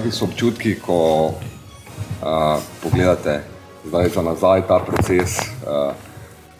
Kakšni 0.00 0.16
so 0.16 0.24
občutki, 0.24 0.80
ko 0.80 1.34
a, 2.24 2.56
pogledate 2.80 3.44
zdaj 3.84 4.08
za 4.08 4.22
nazaj 4.22 4.62
ta 4.64 4.78
proces 4.80 5.36
a, 5.60 5.92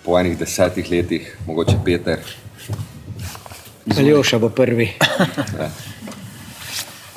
po 0.04 0.18
enih 0.20 0.36
desetih 0.36 0.90
letih, 0.90 1.24
mogoče 1.46 1.78
Peter? 1.84 2.20
Aljoša 3.96 4.38
bo 4.38 4.50
prvi. 4.52 4.92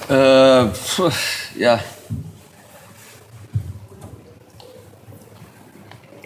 Uh, 0.07 0.71
pf, 0.71 1.19
ja. 1.59 1.79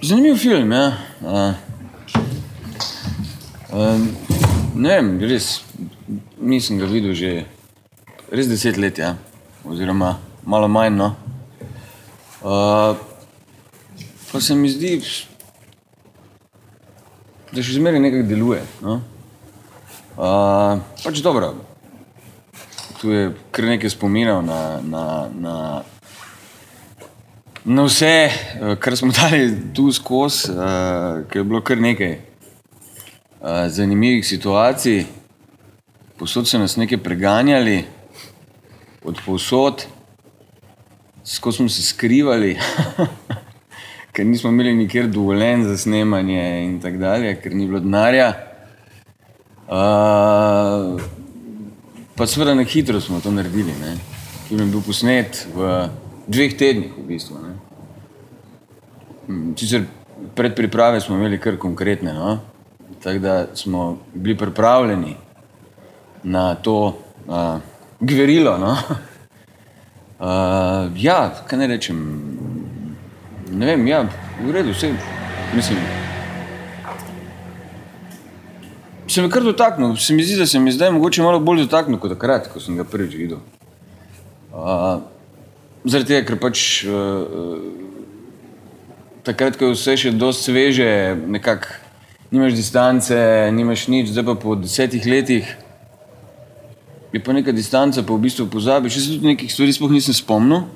Zanimiv 0.01 0.37
film, 0.37 0.71
ja. 0.71 0.97
Uh, 1.21 1.53
uh, 3.73 3.97
ne 4.75 4.89
vem, 4.89 5.19
res 5.25 5.63
nisem 6.37 6.77
ga 6.77 6.85
videl 6.85 7.17
že 7.17 7.45
res 8.29 8.45
deset 8.45 8.77
let, 8.77 9.01
ja. 9.01 9.17
Oziroma 9.65 10.17
malo 10.45 10.67
manj. 10.67 10.95
No. 10.95 11.15
Uh, 12.41 12.97
pa 14.31 14.41
se 14.41 14.55
mi 14.55 14.69
zdi, 14.69 15.01
da 17.51 17.63
še 17.63 17.79
zmeraj 17.79 18.01
nekaj 18.03 18.23
deluje. 18.27 18.61
No. 18.81 19.01
Uh, 20.17 20.79
pač 21.03 21.21
dobro, 21.25 21.53
tu 23.01 23.11
je 23.13 23.31
kar 23.53 23.65
nekaj 23.69 23.93
spominov 23.93 24.41
na, 24.45 24.61
na, 24.81 25.03
na, 25.33 25.55
na 27.65 27.83
vse, 27.85 28.13
eh, 28.29 28.75
kar 28.79 28.97
smo 28.97 29.11
dali 29.19 29.73
tu 29.73 29.91
skozi, 29.93 30.51
uh, 30.51 31.21
ker 31.29 31.41
je 31.41 31.45
bilo 31.45 31.61
kar 31.61 31.77
nekaj 31.81 32.17
uh, 32.17 33.67
zanimivih 33.69 34.25
situacij. 34.25 35.05
Posod 36.17 36.49
so 36.49 36.57
nas 36.57 36.77
nekaj 36.77 36.97
preganjali, 36.97 37.83
od 39.07 39.19
povsod, 39.25 39.85
skozi 41.23 41.57
smo 41.57 41.69
se 41.69 41.83
skrivali, 41.83 42.57
ker 44.13 44.25
nismo 44.25 44.49
imeli 44.49 44.75
nikjer 44.75 45.07
dovoljen 45.07 45.63
za 45.63 45.77
snemanje 45.77 46.63
in 46.65 46.81
tako 46.81 46.97
dalje, 46.97 47.35
ker 47.41 47.55
ni 47.55 47.67
bilo 47.67 47.79
denarja. 47.79 48.33
Uh, 49.67 51.01
pa 52.15 52.27
seveda 52.27 52.55
na 52.55 52.63
hitro 52.63 53.01
smo 53.01 53.19
to 53.19 53.31
naredili. 53.31 53.71
Ne. 53.81 53.97
Film 54.47 54.59
je 54.61 54.71
bil 54.71 54.81
posnet 54.81 55.47
v 55.55 55.87
dveh 56.27 56.57
tednih, 56.57 56.91
v 56.97 57.07
bistvu. 57.07 57.39
Ne. 57.43 57.55
Sicer 59.55 59.83
pred 60.35 60.55
priprave 60.55 61.01
smo 61.01 61.15
imeli 61.15 61.39
kar 61.39 61.57
konkretne, 61.57 62.13
no. 62.13 62.39
tako 63.03 63.19
da 63.19 63.47
smo 63.55 63.97
bili 64.13 64.37
pripravljeni 64.37 65.15
na 66.23 66.55
to 66.55 66.97
uh, 67.27 67.59
gverilo. 67.99 68.57
No. 68.57 68.77
Uh, 70.19 70.89
ja, 70.97 71.33
kaj 71.47 71.59
ne 71.59 71.67
rečem. 71.67 71.97
Ne 73.51 73.65
vem, 73.65 73.87
ja, 73.87 74.03
v 74.41 74.51
redu, 74.51 74.73
vse 74.73 74.91
mislim. 75.53 75.79
Se 79.07 79.21
mi 79.21 79.29
kar 79.29 79.43
dotaknil, 79.43 79.95
se 79.95 80.13
mi 80.13 80.23
zdi, 80.23 80.35
da 80.37 80.45
se 80.45 80.59
mi 80.59 80.71
zdaj 80.71 80.91
mogoče 80.91 81.23
malo 81.23 81.39
bolj 81.39 81.63
dotaknil 81.63 81.99
kot 81.99 82.11
takrat, 82.11 82.49
ko 82.53 82.59
sem 82.59 82.75
ga 82.75 82.83
prvič 82.83 83.13
videl. 83.15 83.39
Uh, 84.51 84.99
zaradi 85.85 86.15
tega, 86.15 86.25
ker 86.27 86.39
pač 86.41 86.83
uh, 86.89 87.61
takrat, 89.23 89.55
ko 89.55 89.69
je 89.69 89.77
vse 89.77 89.95
še 90.01 90.11
dosti 90.17 90.51
sveže, 90.51 90.89
nekako 91.29 91.71
nimaš 92.31 92.57
distance, 92.57 93.15
nimaš 93.53 93.87
nič, 93.87 94.11
zdaj 94.11 94.27
pa 94.27 94.35
po 94.35 94.57
desetih 94.59 95.05
letih 95.07 95.55
je 97.13 97.23
pa 97.23 97.33
neka 97.33 97.51
distanca, 97.51 98.03
pa 98.03 98.13
v 98.13 98.25
bistvu 98.27 98.47
pozabiš. 98.51 98.99
Se 98.99 99.15
tudi 99.15 99.33
nekih 99.33 99.51
stvari 99.53 99.73
sploh 99.73 99.91
nisem 99.91 100.13
spomnil. 100.13 100.67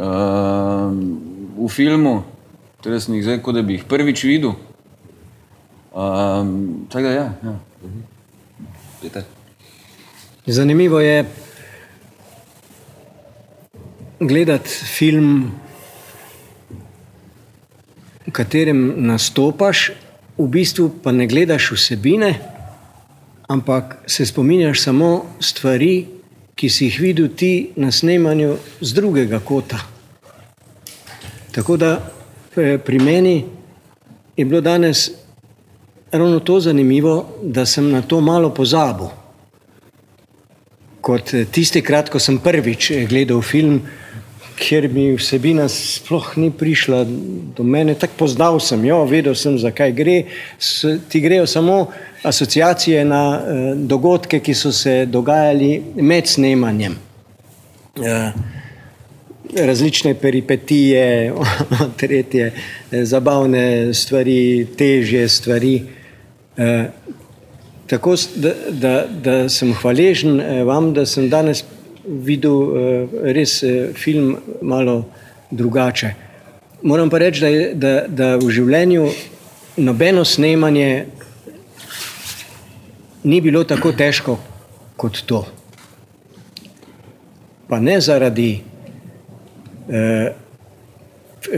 Uh, 0.00 0.92
v 1.56 1.68
filmu, 1.68 2.22
torej 2.80 3.04
sem 3.04 3.18
jih 3.18 3.24
zdaj, 3.26 3.40
kot 3.44 3.56
da 3.58 3.62
bi 3.62 3.76
jih 3.78 3.84
prvič 3.84 4.24
videl. 4.24 4.54
Um, 5.90 6.86
tako 6.92 7.04
da, 7.04 7.12
ja. 7.12 7.28
ja. 7.42 9.24
Zanimivo 10.46 11.00
je 11.00 11.24
gledati 14.20 14.68
film, 14.68 15.52
v 18.26 18.32
katerem 18.32 19.06
nastopaš, 19.06 19.90
v 20.38 20.46
bistvu 20.48 20.90
pa 21.02 21.12
ne 21.12 21.26
gledaš 21.26 21.72
vsebine, 21.74 22.36
ampak 23.50 23.96
se 24.06 24.26
spominjaš 24.26 24.80
samo 24.80 25.24
stvari, 25.40 26.06
ki 26.54 26.68
si 26.70 26.86
jih 26.86 27.00
videl 27.00 27.28
ti 27.36 27.70
na 27.76 27.90
snemanju 27.92 28.56
z 28.80 28.94
drugega 28.94 29.40
kota. 29.40 29.78
Tako 31.50 31.76
da 31.76 32.12
pri 32.54 32.98
meni 32.98 33.44
je 34.36 34.44
bilo 34.44 34.60
danes 34.60 35.10
ravno 36.12 36.40
to 36.40 36.60
zanimivo, 36.60 37.26
da 37.42 37.66
sem 37.66 37.90
na 37.90 38.02
to 38.02 38.20
malo 38.20 38.54
pozabil. 38.54 39.08
Kot 41.00 41.32
tisti 41.50 41.82
krat, 41.82 42.10
ko 42.10 42.18
sem 42.18 42.38
prvič 42.38 42.92
gledal 43.08 43.42
film, 43.42 43.80
kjer 44.60 44.88
mi 44.92 45.08
vsebina 45.16 45.68
sploh 45.68 46.36
ni 46.36 46.50
prišla 46.50 47.04
do 47.56 47.64
mene, 47.64 47.94
tako 47.94 48.26
poznal 48.26 48.60
sem 48.60 48.84
jo, 48.84 49.00
vedel 49.08 49.34
sem, 49.34 49.58
zakaj 49.58 49.92
gre. 49.96 50.16
Ti 51.08 51.20
grejo 51.20 51.46
samo 51.46 51.86
asociacije 52.22 53.04
na 53.04 53.40
eh, 53.40 53.74
dogodke, 53.74 54.40
ki 54.40 54.54
so 54.54 54.72
se 54.72 55.06
dogajali 55.06 55.82
med 55.96 56.26
snemanjem. 56.26 56.98
Eh, 57.96 58.32
različne 59.56 60.14
peripetije, 60.14 61.32
tretje, 62.00 62.52
eh, 62.92 63.04
zabavne 63.04 63.94
stvari, 63.94 64.66
težje 64.76 65.28
stvari. 65.28 65.82
Eh, 66.56 66.84
tako 67.86 68.16
da, 68.34 68.52
da, 68.70 69.04
da 69.22 69.48
sem 69.48 69.74
hvaležen 69.74 70.40
eh, 70.40 70.64
vam, 70.64 70.92
da 70.94 71.06
sem 71.06 71.28
danes 71.28 71.64
videl 72.04 72.52
eh, 72.62 73.06
res 73.34 73.62
eh, 73.62 73.88
film 73.94 74.36
malo 74.62 75.04
drugače. 75.50 76.14
Moram 76.82 77.10
pa 77.10 77.18
reči, 77.18 77.40
da, 77.40 77.50
da, 77.74 78.04
da 78.08 78.36
v 78.36 78.50
življenju 78.50 79.08
nobeno 79.76 80.24
snemanje 80.24 81.06
ni 83.24 83.40
bilo 83.40 83.64
tako 83.64 83.92
težko 83.92 84.38
kot 84.96 85.22
to. 85.26 85.44
Pa 87.68 87.80
ne 87.80 88.00
zaradi 88.00 88.60
eh, 89.88 90.32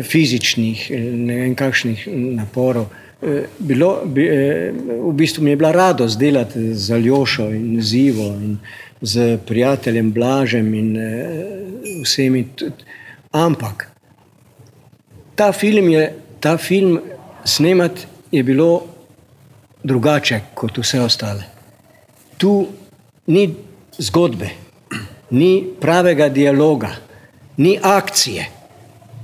fizičnih, 0.03 0.91
ne 1.15 1.37
vem 1.37 1.55
kakšnih 1.55 2.09
naporov. 2.13 2.87
Eh, 3.23 3.45
bilo, 3.59 4.03
bi, 4.05 4.27
eh, 4.27 4.73
v 5.03 5.13
bistvu 5.13 5.45
mi 5.45 5.51
je 5.51 5.57
bila 5.57 5.73
radost 5.73 6.19
delati 6.19 6.75
z 6.75 6.91
Aljošo 6.91 7.51
in 7.51 7.83
z 7.83 7.95
Ivo 7.95 8.27
in 8.27 8.59
z 9.01 9.39
prijateljem 9.47 10.13
Blažem 10.13 10.75
in 10.75 10.97
eh, 10.97 11.45
vsemi. 12.03 12.49
Ampak 13.31 13.89
ta 15.35 15.53
film 15.53 15.89
je, 15.89 16.13
ta 16.41 16.57
film 16.57 17.01
snemati 17.45 18.07
je 18.33 18.43
bilo 18.43 18.87
drugače 19.85 20.41
kot 20.55 20.79
vse 20.79 21.01
ostale. 21.01 21.52
Tu 22.43 22.67
ni 23.31 23.45
zgodbe, 24.03 24.49
ni 25.31 25.53
pravega 25.81 26.27
dialoga, 26.29 26.91
ni 27.63 27.77
akcije, 27.79 28.49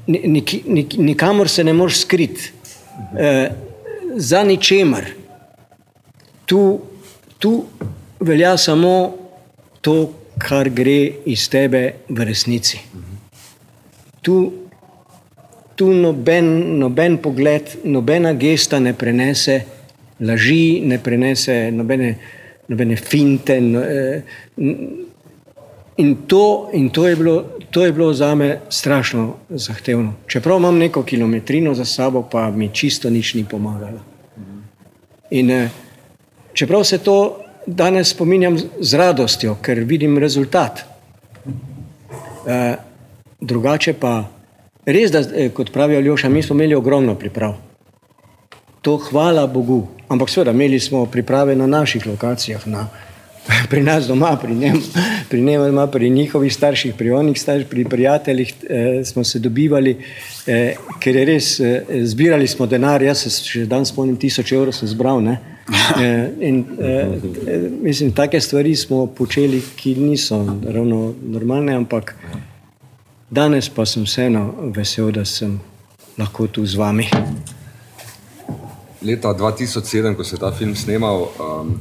nik, 0.06 0.52
nik, 0.66 0.94
nikamor 0.98 1.50
se 1.50 1.64
ne 1.64 1.72
moreš 1.74 2.04
skriti. 2.04 2.52
Eh, 3.18 3.50
za 4.14 4.42
ničemer. 4.44 5.04
Tu, 6.46 6.80
tu 7.38 7.64
velja 8.20 8.56
samo 8.56 9.14
to, 9.80 10.12
kar 10.38 10.70
gre 10.70 11.10
iz 11.26 11.48
tebe 11.50 11.82
v 12.08 12.24
resnici. 12.24 12.78
Tu, 14.22 14.36
tu 15.74 15.90
noben, 15.94 16.78
noben 16.78 17.18
pogled, 17.22 17.74
nobena 17.84 18.32
gesta 18.32 18.78
ne 18.78 18.94
prenese 18.94 19.60
laži, 20.20 20.80
ne 20.84 20.98
prenese 21.02 21.70
nobene, 21.74 22.14
nobene 22.68 22.96
finte. 22.96 23.60
No, 23.60 23.82
in, 25.96 26.16
to, 26.26 26.70
in 26.72 26.90
to 26.90 27.08
je 27.08 27.16
bilo 27.16 27.58
to 27.70 27.84
je 27.84 27.92
bilo 27.92 28.14
za 28.14 28.34
me 28.34 28.60
strašno 28.68 29.34
zahtevno. 29.48 30.14
Čeprav 30.26 30.58
imam 30.58 30.78
neko 30.78 31.02
kilometrino 31.02 31.74
za 31.74 31.84
sabo, 31.84 32.22
pa 32.22 32.50
mi 32.50 32.74
čisto 32.74 33.10
nič 33.10 33.34
ni 33.34 33.44
pomagalo. 33.44 34.00
In 35.30 35.50
eh, 35.50 35.70
čeprav 36.52 36.84
se 36.84 36.98
to 36.98 37.40
danes 37.66 38.08
spominjam 38.08 38.58
z 38.80 38.94
radostjo, 38.94 39.56
ker 39.62 39.84
vidim 39.84 40.18
rezultat. 40.18 40.84
Eh, 42.46 42.76
drugače 43.40 43.92
pa 43.92 44.24
res, 44.86 45.10
da 45.10 45.22
kot 45.54 45.72
pravi 45.72 45.96
Aljoša, 45.96 46.28
mi 46.28 46.42
smo 46.42 46.54
imeli 46.54 46.74
ogromno 46.74 47.14
priprav. 47.14 47.54
To 48.82 48.96
hvala 48.96 49.46
Bogu. 49.46 49.86
Ampak 50.08 50.30
seveda 50.30 50.50
imeli 50.50 50.80
smo 50.80 51.06
priprave 51.06 51.56
na 51.56 51.66
naših 51.66 52.06
lokacijah, 52.06 52.66
na 52.66 52.88
Pri 53.70 53.82
nas 53.82 54.06
doma, 54.06 54.36
pri 54.36 54.54
njem, 54.54 54.82
pri 55.28 55.40
njem 55.40 55.62
doma, 55.62 55.86
pri 55.86 56.10
njihovih 56.10 56.54
starših, 56.54 56.94
pri 56.94 57.10
onih 57.10 57.40
starših, 57.40 57.66
pri 57.66 57.84
prijateljih 57.84 58.54
eh, 58.70 59.04
smo 59.04 59.24
se 59.24 59.38
dobivali, 59.38 59.96
eh, 60.46 60.74
ker 61.00 61.16
je 61.16 61.24
res, 61.24 61.60
eh, 61.60 61.82
zbirali 62.04 62.46
smo 62.46 62.66
denar, 62.66 63.02
jaz 63.02 63.24
se 63.24 63.30
še 63.30 63.66
danes 63.66 63.88
spomnim, 63.88 64.16
tisoč 64.16 64.52
evrov 64.52 64.76
sem 64.76 64.88
zbral. 64.88 65.22
Ne? 65.24 65.38
Eh, 66.00 66.28
in, 66.40 66.64
eh, 66.80 67.06
mislim, 67.82 68.12
take 68.12 68.40
stvari 68.40 68.76
smo 68.76 69.06
počeli, 69.06 69.62
ki 69.76 69.94
niso 69.94 70.38
ravno 70.64 71.14
normalne, 71.22 71.74
ampak 71.76 72.14
danes 73.30 73.68
pa 73.68 73.86
sem 73.86 74.04
vseeno 74.04 74.72
vesel, 74.76 75.12
da 75.12 75.24
sem 75.24 75.58
lahko 76.18 76.46
tu 76.46 76.66
z 76.66 76.76
vami. 76.76 77.08
Leta 79.02 79.34
2007, 79.34 80.16
ko 80.16 80.24
se 80.24 80.36
je 80.36 80.40
ta 80.40 80.50
film 80.50 80.74
snemal, 80.76 81.22
um, 81.22 81.80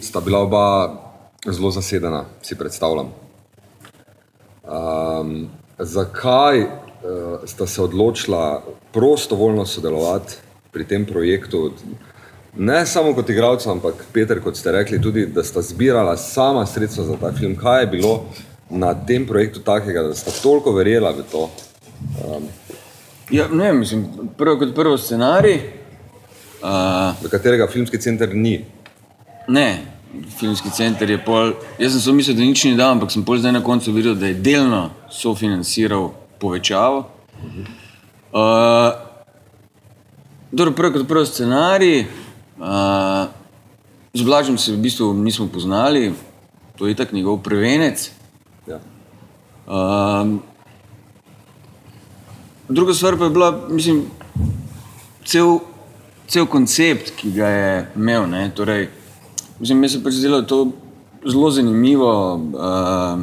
sta 0.00 0.20
bila 0.20 0.38
oba 0.38 0.94
zelo 1.46 1.70
zasedena, 1.70 2.24
si 2.42 2.58
predstavljam. 2.58 3.08
Um, 4.62 5.48
zakaj 5.78 6.60
uh, 6.60 6.68
sta 7.44 7.66
se 7.66 7.82
odločila 7.82 8.62
prostovoljno 8.92 9.66
sodelovati 9.66 10.34
pri 10.72 10.84
tem 10.84 11.06
projektu? 11.06 11.72
Ne 12.56 12.86
samo 12.86 13.14
kot 13.14 13.30
igralca, 13.30 13.70
ampak 13.72 13.94
Peter, 14.12 14.40
kot 14.40 14.56
ste 14.56 14.72
rekli, 14.72 15.02
tudi 15.02 15.26
da 15.26 15.44
sta 15.44 15.62
zbirala 15.62 16.16
sama 16.16 16.66
sredstva 16.66 17.04
za 17.04 17.16
ta 17.16 17.32
film. 17.32 17.56
Kaj 17.56 17.82
je 17.82 17.86
bilo 17.86 18.24
na 18.70 18.94
tem 19.06 19.26
projektu 19.26 19.60
takega, 19.60 20.02
da 20.02 20.14
sta 20.14 20.30
toliko 20.42 20.72
verjela 20.72 21.10
v 21.10 21.24
to? 21.32 21.50
Um, 22.26 22.48
Ja, 23.32 23.48
ne, 23.48 23.72
mislim, 23.72 24.04
prvo 24.38 24.58
kot 24.58 24.74
prvo 24.74 24.98
scenarij. 24.98 25.81
Uh, 26.62 27.10
v 27.18 27.26
katerega 27.30 27.66
filmski 27.66 27.98
center 27.98 28.34
ni. 28.34 28.64
ne, 29.48 29.82
filmski 30.38 30.70
center 30.70 31.10
je 31.10 31.18
pol. 31.18 31.56
Jaz 31.78 31.96
sem 31.98 32.14
mislil, 32.14 32.36
da 32.36 32.42
nič 32.46 32.64
ni 32.64 32.76
dal, 32.78 32.94
ampak 32.94 33.10
sem 33.10 33.24
pol 33.26 33.40
zdaj 33.42 33.52
na 33.52 33.62
koncu 33.64 33.92
videl, 33.92 34.14
da 34.14 34.30
je 34.30 34.38
delno 34.38 34.90
sofinanciral 35.10 36.12
povečavo. 36.38 37.10
Uh, 38.30 38.94
dobro, 40.52 40.74
prvo 40.74 40.92
kot 40.92 41.08
prvo 41.08 41.24
scenarij. 41.26 42.06
Uh, 42.62 43.26
z 44.14 44.22
Blažem 44.22 44.58
se 44.58 44.72
v 44.72 44.78
bistvu 44.78 45.10
nismo 45.18 45.48
poznali, 45.48 46.12
to 46.78 46.86
je 46.86 46.92
itak 46.92 47.12
njegov 47.12 47.42
prvenec. 47.42 48.10
Ja. 48.68 48.78
Um, 49.66 50.42
druga 52.68 52.94
stvar 52.94 53.18
pa 53.18 53.24
je 53.24 53.30
bila, 53.30 53.50
mislim, 53.68 54.04
cel, 55.24 55.58
cel 56.32 56.46
koncept, 56.48 57.12
ki 57.16 57.30
ga 57.36 57.48
je 57.48 57.72
imel. 57.96 58.26
Ne, 58.30 58.46
torej, 58.56 58.88
mislim, 59.60 59.84
meni 59.84 59.92
se 59.92 60.00
pač 60.04 60.16
zdelo 60.16 60.40
to 60.48 60.64
zelo 61.28 61.50
zanimivo, 61.50 62.12
uh, 62.34 63.20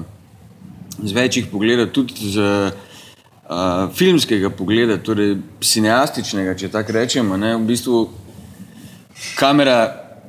z 1.04 1.16
večjih 1.16 1.48
pogledov, 1.52 1.90
tudi 1.96 2.14
z 2.14 2.38
uh, 3.50 3.90
filmskega 3.96 4.52
pogleda, 4.54 5.00
torej 5.02 5.38
cineastičnega, 5.62 6.54
če 6.56 6.70
tako 6.70 6.96
rečemo. 7.00 7.38
Ne, 7.38 7.56
v 7.58 7.66
bistvu 7.68 8.04
kamera 9.40 9.80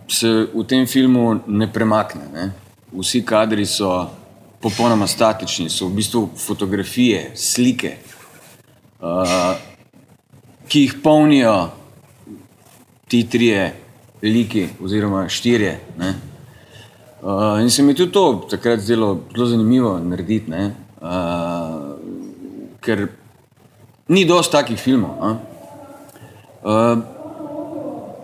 se 0.09 0.31
v 0.55 0.65
tem 0.67 0.87
filmu 0.89 1.43
ne 1.47 1.69
premakne. 1.73 2.31
Ne. 2.33 2.47
Vsi 2.97 3.21
kadri 3.27 3.67
so 3.69 3.93
popolnoma 4.61 5.07
statični, 5.07 5.69
so 5.71 5.91
v 5.91 6.01
bistvu 6.01 6.25
fotografije, 6.37 7.31
slike, 7.37 7.93
uh, 9.05 9.53
ki 10.71 10.87
jih 10.87 10.97
polnijo 11.05 11.80
ti 13.11 13.29
trije 13.29 13.75
liki, 14.23 14.69
oziroma 14.83 15.29
štirje. 15.29 15.79
Ne. 15.99 16.15
Uh, 17.23 17.61
in 17.63 17.71
se 17.71 17.83
mi 17.83 17.93
je 17.93 17.97
tudi 17.97 18.13
to 18.13 18.47
takrat 18.51 18.81
zdelo 18.81 19.21
zelo 19.35 19.47
zanimivo 19.47 19.99
narediti, 19.99 20.53
uh, 20.53 21.09
ker 22.81 23.09
ni 24.09 24.25
dosti 24.25 24.53
takih 24.53 24.79
filmov. 24.79 25.11
Uh, 26.63 26.99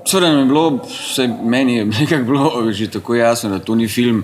Seveda 0.07 0.29
nam 0.31 0.39
je 0.39 0.47
bilo, 0.47 0.79
vse 0.87 1.27
meni 1.45 1.77
je 1.77 1.85
nekako 2.01 2.25
bilo 2.25 2.73
že 2.73 2.91
tako 2.91 3.15
jasno, 3.15 3.51
da 3.51 3.59
to 3.59 3.75
ni 3.75 3.89
film, 3.89 4.23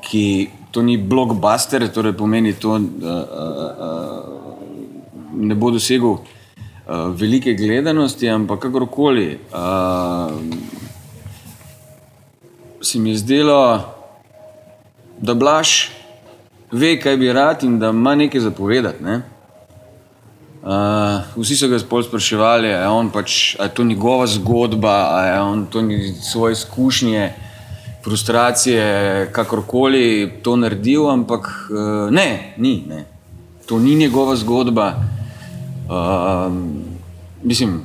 ki 0.00 0.50
to 0.70 0.82
ni 0.82 0.98
blockbuster, 0.98 1.88
torej 1.88 2.12
pomeni 2.12 2.52
to, 2.52 2.78
da 2.78 3.14
uh, 3.16 3.24
uh, 3.88 4.52
ne 5.34 5.54
bo 5.54 5.70
dosegel 5.70 6.10
uh, 6.10 6.34
velike 6.86 7.54
gledanosti, 7.54 8.28
ampak 8.28 8.60
kakorkoli. 8.60 9.38
Uh, 9.52 10.40
se 12.80 12.98
mi 12.98 13.10
je 13.10 13.16
zdelo, 13.16 13.80
da 15.18 15.34
Blaž 15.34 15.88
ve, 16.72 17.00
kaj 17.00 17.16
bi 17.16 17.32
rad 17.32 17.62
in 17.64 17.78
da 17.78 17.88
ima 17.88 18.14
nekaj 18.14 18.40
zapovedati. 18.40 19.04
Ne? 19.04 19.22
Uh, 20.64 21.40
vsi 21.42 21.56
so 21.56 21.68
ga 21.68 21.78
spol 21.78 22.02
spraševali, 22.02 22.68
ali 22.68 22.68
je, 22.68 22.88
on 22.88 23.10
pač, 23.10 23.54
je 23.60 23.68
to 23.74 23.84
njegova 23.84 24.26
zgodba, 24.26 24.94
ali 25.10 25.28
je 25.28 25.40
on 25.40 25.66
to 25.66 25.82
svoje 26.22 26.52
izkušnje, 26.52 27.32
frustracije, 28.04 29.30
kakorkoli 29.32 30.32
to 30.42 30.56
naredil, 30.56 31.10
ampak 31.10 31.48
uh, 31.70 32.10
ne, 32.10 32.54
ni. 32.56 32.84
Ne. 32.88 33.04
To 33.66 33.78
ni 33.78 33.94
njegova 33.94 34.36
zgodba. 34.36 34.94
Uh, 35.84 36.52
mislim, 37.42 37.80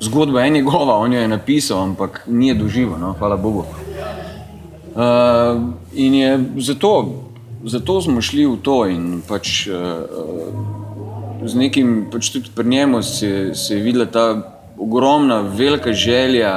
zgodba 0.00 0.42
je 0.42 0.50
njegova, 0.50 0.96
on 0.96 1.12
jo 1.12 1.20
je 1.20 1.28
napisal, 1.28 1.82
ampak 1.82 2.24
ni 2.26 2.48
je 2.48 2.54
doživel, 2.54 2.98
no, 2.98 3.12
hvala 3.18 3.36
Bogu. 3.36 3.64
Uh, 4.94 5.62
in 5.94 6.14
je 6.14 6.44
zato, 6.56 7.22
zato 7.64 8.00
smo 8.02 8.20
šli 8.20 8.46
v 8.46 8.56
to 8.62 8.86
in 8.86 9.22
pač. 9.28 9.66
Uh, 9.66 10.82
z 11.42 11.58
nekim, 11.58 12.06
pač 12.12 12.30
tudi 12.30 12.50
pri 12.54 12.68
njemu 12.68 13.02
se, 13.02 13.54
se 13.54 13.74
je 13.74 13.82
videla 13.82 14.06
ta 14.06 14.26
ogromna, 14.78 15.40
velika 15.40 15.92
želja, 15.92 16.52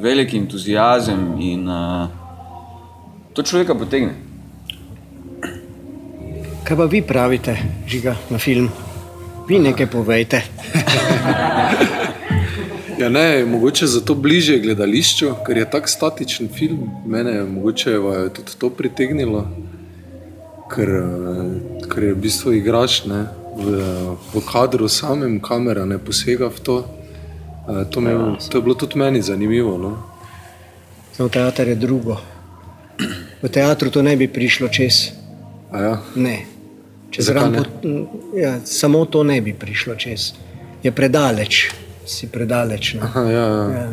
velik 0.00 0.34
entuzijazem 0.34 1.36
in 1.40 1.68
uh, 1.68 2.08
to 3.32 3.42
človeka 3.42 3.74
potegne. 3.74 4.14
Kaj 6.66 6.76
pa 6.76 6.84
vi 6.90 7.02
pravite, 7.02 7.56
žiga 7.86 8.16
na 8.30 8.38
film? 8.38 8.70
Vi 9.48 9.58
nekaj 9.58 9.86
povejte. 9.86 10.42
Ja, 12.98 13.08
ne, 13.08 13.44
mogoče 13.44 13.86
zato 13.86 14.14
bliže 14.14 14.58
gledališču, 14.58 15.26
ker 15.46 15.56
je 15.56 15.70
tako 15.70 15.88
statičen 15.88 16.48
film. 16.48 16.90
Mene 17.06 17.30
je 17.30 17.44
mogoče 17.44 17.90
je 17.90 18.32
tudi 18.32 18.52
to 18.58 18.70
pritegnilo, 18.70 19.42
ker, 20.72 20.88
eh, 20.88 21.88
ker 21.92 22.04
je 22.04 22.14
v 22.14 22.16
bistvu 22.16 22.52
igrač 22.56 23.02
ne, 23.04 23.26
v, 23.56 23.76
v 24.34 24.42
kadru 24.52 24.88
samem, 24.88 25.40
kamera 25.40 25.84
ne 25.84 25.98
posega 25.98 26.48
v 26.48 26.60
to. 26.60 26.78
Eh, 27.68 27.84
To, 27.90 28.00
me, 28.00 28.16
to 28.48 28.58
je 28.58 28.62
bilo 28.62 28.74
tudi 28.74 28.98
meni 28.98 29.22
zanimivo. 29.22 29.76
No. 29.78 29.96
Samo 31.12 31.28
teater 31.28 31.68
je 31.68 31.74
drugo. 31.74 32.16
V 33.42 33.48
teatru 33.48 33.90
to 33.90 34.02
ne 34.02 34.16
bi 34.16 34.28
prišlo 34.28 34.68
čez. 34.68 35.12
A 35.72 35.80
Ja, 35.80 36.00
Ne. 36.16 36.55
Ne? 37.18 37.62
ja, 38.34 38.60
samo 38.64 39.04
to 39.04 39.22
ne 39.22 39.40
bi 39.40 39.54
prišlo 39.54 39.94
čez. 39.94 40.32
Je 40.82 40.92
predaleč, 40.92 41.70
si 42.06 42.26
predaleč. 42.28 42.94
No. 42.94 43.02
Aha, 43.02 43.20
ja, 43.20 43.46
ja. 43.46 43.70
Ja. 43.70 43.90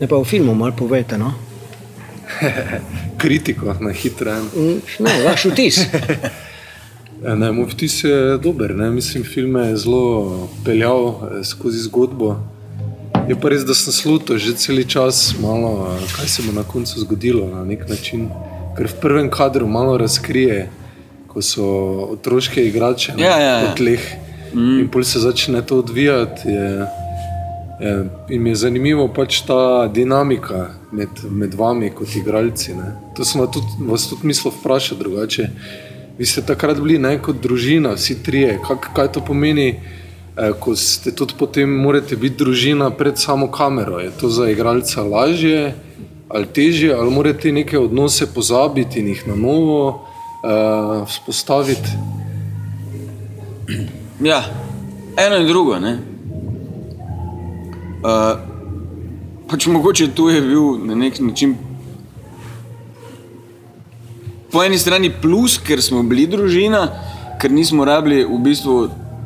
Ne 0.00 0.06
pa 0.06 0.16
v 0.16 0.24
filmu 0.24 0.54
malo 0.54 0.76
povejte. 0.76 1.18
No? 1.18 1.32
Kritiko 3.20 3.74
na 3.80 3.92
hitro. 3.92 4.36
Ne, 5.00 5.14
vaš 5.24 5.50
vtis. 5.52 5.80
Ja, 7.24 7.34
Ne, 7.34 7.52
moj 7.52 7.66
vtis 7.72 8.04
je 8.04 8.38
dober. 8.38 8.76
Ne? 8.76 8.90
Mislim, 8.90 9.24
film 9.24 9.56
je 9.56 9.76
zelo 9.76 10.48
peljal 10.64 11.08
eh, 11.08 11.44
skozi 11.44 11.78
zgodbo. 11.78 12.36
Je 13.28 13.34
pa 13.34 13.50
res, 13.50 13.64
da 13.66 13.74
sem 13.74 13.92
sluto 13.92 14.38
že 14.38 14.54
cel 14.54 14.78
čas, 14.86 15.34
malo, 15.42 15.98
eh, 15.98 16.06
kaj 16.16 16.28
se 16.28 16.42
bo 16.46 16.52
na 16.52 16.62
koncu 16.62 17.00
zgodilo 17.00 17.48
na 17.50 17.64
nek 17.64 17.88
način. 17.88 18.28
Ker 18.76 18.86
v 18.86 19.00
prvem 19.02 19.30
kadru 19.30 19.66
malo 19.66 19.96
razkrije, 19.98 20.70
ko 21.38 21.42
so 21.42 21.66
otroške 22.10 22.66
igrače 22.66 23.12
na 23.14 23.24
Ja, 23.24 23.38
ja, 23.38 23.58
ja. 23.58 23.74
tleh 23.74 24.02
mm. 24.54 24.80
in 24.80 24.88
pol 24.90 25.04
se 25.04 25.20
začne 25.22 25.62
to 25.62 25.78
odvijati. 25.78 26.48
Je, 26.48 26.86
je, 27.80 27.92
in 28.34 28.46
je 28.46 28.54
zanimivo 28.54 29.06
pač 29.14 29.44
ta 29.46 29.86
dinamika 29.86 30.72
med, 30.92 31.22
med 31.30 31.54
vami 31.54 31.92
kot 31.94 32.16
igralci. 32.16 32.74
Ne. 32.74 32.90
To 33.14 33.24
sem 33.24 33.40
vas 33.40 33.52
tudi, 33.54 33.86
vas 33.86 34.08
tudi 34.10 34.26
mislil 34.26 34.50
vprašati 34.56 34.98
drugače. 34.98 35.46
Vi 36.18 36.26
ste 36.26 36.42
takrat 36.42 36.80
bili 36.82 36.98
ne, 36.98 37.14
kot 37.22 37.38
družina, 37.42 37.94
vsi 37.94 38.18
trije. 38.22 38.58
Kak, 38.66 38.90
kaj 38.96 39.12
to 39.14 39.22
pomeni, 39.22 39.68
eh, 39.78 40.50
ko 40.58 40.74
ste 40.74 41.14
tudi 41.14 41.38
potem 41.38 41.70
morate 41.70 42.18
biti 42.18 42.42
družina 42.42 42.90
pred 42.90 43.14
samo 43.14 43.46
kamero? 43.46 44.02
Je 44.02 44.10
to 44.10 44.30
za 44.30 44.50
igralca 44.50 45.06
lažje 45.06 45.74
ali 46.28 46.46
težje, 46.52 46.92
ali 46.92 47.10
morate 47.10 47.52
neke 47.52 47.78
odnose 47.78 48.26
pozabiti 48.34 49.00
in 49.00 49.14
jih 49.14 49.22
na 49.30 49.36
novo 49.36 50.07
uh, 50.42 51.06
vzpostaviti? 51.08 51.90
Ja, 54.20 54.42
eno 55.16 55.36
in 55.36 55.46
drugo. 55.46 55.78
Ne? 55.78 55.98
Uh, 57.98 58.38
pač 59.50 59.66
mogoče 59.66 60.10
tu 60.14 60.28
je 60.28 60.40
bil 60.40 60.86
na 60.86 60.94
nek 60.94 61.20
način 61.20 61.56
po 64.52 64.64
eni 64.64 64.78
strani 64.78 65.10
plus, 65.22 65.58
ker 65.58 65.82
smo 65.82 66.02
bili 66.02 66.26
družina, 66.26 66.86
ker 67.40 67.52
nismo 67.52 67.84
rabili 67.84 68.24
v 68.24 68.38
bistvu 68.42 68.76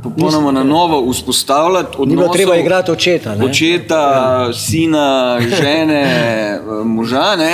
popolnoma 0.03 0.51
na 0.53 0.65
novo 0.65 0.99
vzpostavljati 1.11 1.99
Ni 2.07 2.17
bilo 2.17 2.29
treba 2.29 2.57
igrati 2.57 2.91
očeta. 2.91 3.35
Ne? 3.37 3.45
Očeta, 3.45 4.53
sina, 4.53 5.39
žene, 5.41 6.03
eh, 6.03 6.61
moža. 6.85 7.37
Ne? 7.37 7.53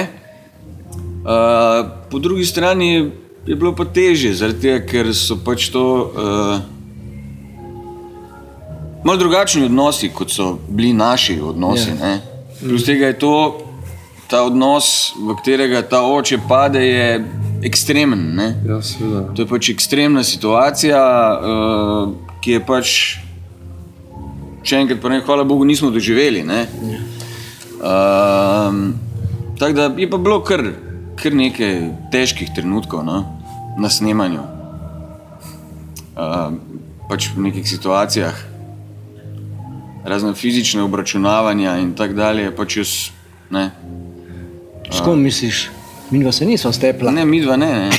Uh, 1.19 1.87
po 2.11 2.19
drugi 2.19 2.45
strani 2.45 3.11
je, 3.49 3.57
bilo 3.57 3.73
pa 3.77 3.85
težje, 3.85 4.35
zaradi 4.37 4.61
tega, 4.67 4.81
ker 4.87 5.13
so 5.17 5.39
pač 5.45 5.69
to 5.73 5.85
uh, 6.09 6.61
malo 9.05 9.19
drugačni 9.21 9.65
odnosi, 9.69 10.11
kot 10.15 10.33
so 10.35 10.59
bili 10.69 10.93
naši 10.93 11.39
odnosi. 11.41 11.91
Yeah. 11.97 12.21
Plus 12.61 12.85
tega 12.85 13.13
je 13.13 13.19
to, 13.19 13.35
ta 14.29 14.43
odnos, 14.45 15.15
v 15.17 15.37
katerega 15.39 15.83
ta 15.89 16.03
oče 16.05 16.41
pade, 16.49 16.83
je 16.85 17.25
ekstremen. 17.65 18.27
Ne? 18.37 18.49
Ja, 18.69 18.83
seveda. 18.85 19.25
To 19.33 19.43
je 19.43 19.49
pač 19.49 19.73
ekstremna 19.73 20.25
situacija, 20.27 21.01
uh, 21.41 22.37
ki 22.45 22.59
je 22.59 22.65
pač, 22.69 22.95
če 24.63 24.83
enkrat, 24.85 25.11
ne, 25.11 25.23
hvala 25.25 25.49
Bogu, 25.49 25.65
nismo 25.65 25.91
doživeli. 25.91 26.45
ne. 26.45 26.67
Um, 27.79 28.99
Tako 29.59 29.73
da 29.73 29.91
je 29.97 30.11
pa 30.11 30.19
bilo 30.19 30.41
kar, 30.45 30.63
kar 31.19 31.35
nekaj 31.35 31.81
težkih 32.13 32.51
trenutkov 32.55 33.03
no, 33.07 33.23
na 33.79 33.89
snemanju. 33.89 34.41
Uh, 36.17 36.53
pač 37.09 37.31
v 37.31 37.41
nekih 37.41 37.63
situacijah, 37.63 38.35
razne 40.05 40.35
fizične 40.35 40.83
obračunavanja 40.83 41.77
in 41.79 41.95
tako 41.95 42.15
dalje. 42.15 42.51
Pač 42.51 42.77
jaz, 42.77 42.93
ne, 43.51 43.71
S 44.91 45.01
kom 45.01 45.21
misliš? 45.21 45.69
Mi 46.11 46.23
dva 46.23 46.33
se 46.33 46.45
nismo 46.45 46.73
stepla. 46.73 47.11
ne, 47.11 47.25
mi 47.25 47.41
dva 47.41 47.57
ne. 47.57 47.67
ne. 47.67 47.91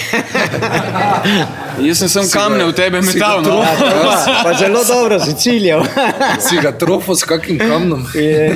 Jaz 1.88 1.98
sem 2.00 2.10
samo 2.10 2.26
kamne 2.34 2.66
v 2.66 2.74
tebe 2.74 3.02
metal. 3.02 3.44
No. 3.46 3.62
Ja, 3.62 4.42
pa, 4.44 4.54
zelo 4.58 4.82
dobro 4.84 5.20
si 5.20 5.36
ciljal. 5.38 5.86
Si 6.50 6.58
ga 6.58 6.72
trofo 6.72 7.16
s 7.16 7.24
kakim 7.24 7.60
kamnom? 7.60 8.02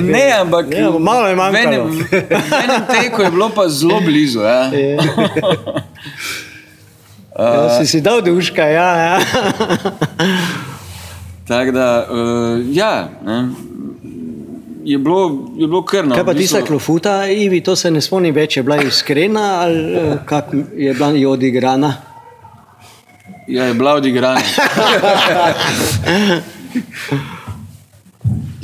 Ne, 0.02 0.32
ampak 0.40 0.66
Ja, 0.74 0.90
malo 0.90 1.30
je 1.30 1.36
manjkalo. 1.36 1.86
v 1.86 2.02
enem 2.58 2.82
teku 2.90 3.22
je 3.22 3.30
bilo 3.30 3.48
pa 3.48 3.68
zelo 3.68 4.00
blizu. 4.00 4.42
Ja. 4.42 4.70
Ja, 7.38 7.78
si 7.78 7.86
si 7.86 8.00
dal 8.00 8.22
duška, 8.22 8.62
ja. 8.62 8.96
ja. 8.96 9.18
Tako 11.48 11.70
da, 11.70 12.06
uh, 12.10 12.76
ja, 12.76 13.08
ne, 13.24 13.48
je, 14.84 14.98
bilo, 14.98 15.48
je 15.56 15.66
bilo 15.66 15.84
kar 15.84 16.06
na 16.06 16.14
Kaj 16.14 16.24
pa 16.24 16.34
tista 16.34 16.62
klofuta, 16.62 17.26
Ivi, 17.26 17.60
to 17.60 17.76
se 17.76 17.90
ne 17.90 18.00
spomni 18.00 18.32
več, 18.32 18.56
je 18.56 18.62
bila 18.62 18.82
iskrena 18.82 19.60
ali 19.60 19.96
eh, 19.96 20.16
kako 20.26 20.56
je 20.76 20.94
bila 20.94 21.10
jo 21.10 21.30
odigrana? 21.30 21.94
Ja, 23.48 23.64
je 23.64 23.74
bila 23.74 23.94
odigrana. 23.94 24.40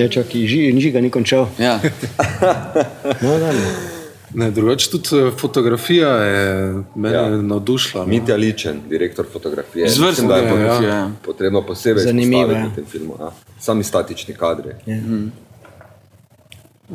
Ja, 0.00 0.08
čakaj, 0.08 0.46
ži, 0.48 0.80
žiga 0.80 1.00
ni 1.00 1.10
končal. 1.10 1.46
Ja. 1.58 1.76
No, 3.20 3.38
da, 3.38 3.52
ne. 3.52 3.99
Ne, 4.34 4.50
drugače 4.50 4.90
tudi 4.90 5.08
eh, 5.12 5.30
fotografija 5.38 6.08
je 6.08 6.74
mene 6.94 7.14
Ja. 7.14 7.22
ja. 7.22 7.42
navdušila. 7.42 8.04
No. 8.04 8.08
Mitja 8.10 8.36
Ličen, 8.36 8.80
direktor 8.88 9.26
fotografije. 9.32 9.84
Mislim, 9.84 10.28
da 10.28 10.36
je 10.36 10.48
fotografija, 10.48 10.94
ja. 10.94 11.10
potrebno 11.24 11.62
posebej 11.66 12.04
Zanimivo, 12.04 12.52
ja. 12.52 12.66
v 12.66 12.74
tem 12.74 12.84
filmu. 12.84 13.14
Ja. 13.20 13.30
Sami 13.60 13.84
statični 13.84 14.34
kadri. 14.34 14.70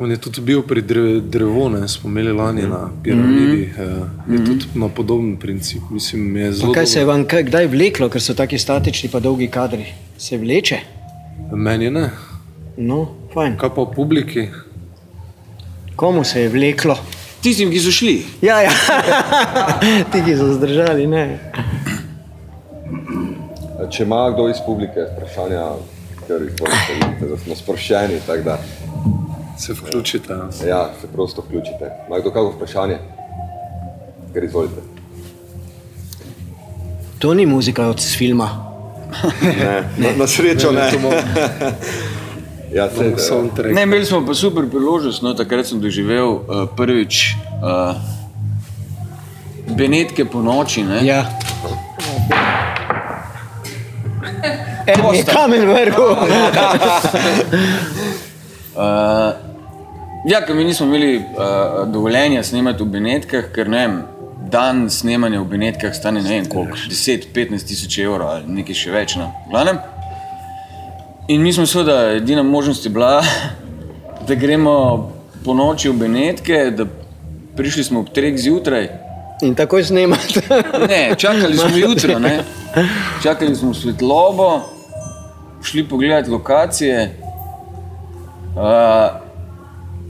On 0.00 0.10
je 0.10 0.16
tudi 0.16 0.40
bil 0.40 0.62
pri 0.62 0.82
dre, 0.82 1.20
drevu, 1.20 1.68
ne, 1.68 1.88
smo 1.88 2.10
imeli 2.10 2.32
lani 2.32 2.62
na 2.62 2.90
piramidi. 3.04 3.72
Mm 3.76 3.82
-hmm. 3.82 4.32
Je 4.32 4.44
tudi 4.44 4.64
na 4.74 4.88
podoben 4.88 5.36
princip. 5.36 5.82
Mislim, 5.90 6.36
je 6.36 6.50
Pa 6.50 6.56
zelo 6.56 6.72
kaj 6.72 6.86
se 6.86 6.98
je 6.98 7.04
vam 7.04 7.24
kaj, 7.24 7.42
kdaj 7.42 7.66
vleklo, 7.66 8.08
ker 8.08 8.22
so 8.22 8.34
taki 8.34 8.58
statični 8.58 9.08
pa 9.08 9.20
dolgi 9.20 9.48
kadri? 9.48 9.84
Se 10.18 10.38
vleče? 10.38 10.78
Meni 11.52 11.90
ne. 11.90 12.10
No, 12.76 13.08
fajn. 13.34 13.56
Kaj 13.56 13.68
pa 13.74 13.82
v 13.82 13.94
publiki? 13.94 14.48
Komu 15.96 16.24
se 16.24 16.40
je 16.40 16.48
vleklo? 16.48 16.96
Tistim, 17.46 17.70
ki 17.70 17.78
so 17.78 17.92
šli. 17.94 18.24
Ja, 18.42 18.56
ja. 18.60 18.70
ti, 20.12 20.18
ki 20.24 20.32
so 20.34 20.48
zdržali, 20.50 21.04
ne. 21.06 21.38
Če 23.86 24.02
ima 24.02 24.24
kdo 24.34 24.48
iz 24.50 24.58
publike 24.66 25.04
vprašanja, 25.12 25.60
ker 26.24 26.42
izvolite, 26.42 26.96
vidite, 26.96 27.28
da 27.30 27.38
smo 27.44 27.54
sproščeni, 27.54 28.18
tako 28.26 28.48
da 28.48 28.58
Se 29.58 29.72
vključite. 29.72 30.32
Ja. 30.32 30.68
ja, 30.68 30.80
se 31.00 31.06
prosto 31.12 31.44
vključite. 31.46 31.92
Ima 32.08 32.18
kdo 32.18 32.34
kakšno 32.34 32.50
vprašanje? 32.56 32.98
Ker 34.34 34.44
izvolite. 34.44 34.82
To 37.18 37.34
ni 37.34 37.46
muzika 37.46 37.86
od 37.88 38.02
filma. 38.18 38.50
Ne, 39.42 39.82
na, 39.96 40.16
na 40.18 40.26
srečo 40.26 40.72
ne. 40.72 40.90
Imamo 40.98 41.14
Ja, 42.72 42.90
se, 42.90 43.00
imamo 43.00 43.18
soundtrack. 43.18 43.74
Ne, 43.74 43.82
imeli 43.82 44.06
smo 44.06 44.26
pa 44.26 44.34
super 44.34 44.68
priložnost. 44.70 45.22
No, 45.22 45.34
takrat 45.34 45.66
sem 45.66 45.80
doživel 45.80 46.28
uh, 46.28 46.40
prvič 46.76 47.34
uh, 47.62 47.96
Benetke 49.76 50.24
po 50.24 50.42
noči. 50.42 50.84
Ne? 50.84 51.06
Ja. 51.06 51.24
En 54.86 55.14
je 55.14 55.24
kamen 55.24 55.68
vrhu. 55.68 56.08
Uh, 58.76 58.82
ja, 60.28 60.42
ker 60.44 60.52
mi 60.54 60.64
nismo 60.64 60.86
imeli 60.86 61.16
uh, 61.16 61.88
dovoljenja 61.88 62.42
snemati 62.44 62.84
v 62.84 62.86
Benetkah, 62.92 63.46
ker 63.54 63.70
ne 63.72 63.78
vem, 63.78 63.94
dan 64.52 64.90
snemanja 64.92 65.40
v 65.40 65.48
Benetkah 65.48 65.94
stane 65.96 66.20
ne 66.20 66.28
vem 66.28 66.48
koliko, 66.48 66.76
10-15 66.92 67.70
tisoč 67.70 67.98
evrov 68.04 68.34
ali 68.34 68.58
nekaj 68.60 68.76
še 68.76 68.92
več. 68.92 69.16
No. 69.16 69.30
Glavnem. 69.48 69.80
In 71.28 71.42
mi 71.42 71.52
smo 71.52 71.66
seveda, 71.66 72.12
edina 72.12 72.42
možnost 72.42 72.84
je 72.84 72.90
bila, 72.90 73.24
da 74.28 74.34
gremo 74.34 75.12
po 75.44 75.54
noči 75.54 75.88
v 75.88 75.92
Benetke, 75.92 76.70
da 76.70 76.86
prišli 77.56 77.84
smo 77.84 78.00
ob 78.00 78.06
3 78.14 78.36
zjutraj. 78.38 78.88
In 79.42 79.54
takoj 79.54 79.84
snemati. 79.84 80.40
Ne, 80.88 81.14
čakali 81.18 81.56
smo 81.56 81.76
jutro, 81.76 82.18
ne. 82.18 82.44
čakali 83.24 83.56
smo 83.56 83.74
svetlobo, 83.74 84.60
šli 85.62 85.88
pogledati 85.88 86.30
lokacije. 86.30 87.18
Uh, 88.56 88.62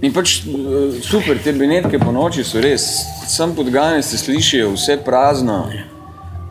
in 0.03 0.13
pač 0.13 0.43
uh, 0.45 1.01
super, 1.03 1.39
te 1.45 1.53
benetke 1.53 1.99
po 1.99 2.13
noči 2.13 2.45
so 2.45 2.61
res, 2.61 2.85
sam 3.27 3.55
podgane 3.57 4.03
se 4.03 4.19
slišijo, 4.19 4.75
vse 4.77 5.01
prazno. 5.05 5.65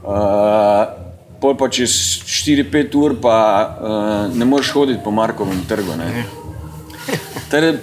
Uh, 0.04 1.05
pol 1.46 1.54
pa 1.54 1.68
čez 1.70 1.94
4-5 2.26 2.96
ur 2.98 3.14
pa 3.22 3.38
uh, 3.78 4.34
ne 4.34 4.46
moreš 4.50 4.72
hoditi 4.74 5.04
po 5.04 5.12
Markovem 5.14 5.62
trgu. 5.70 5.94
Torej, 7.52 7.78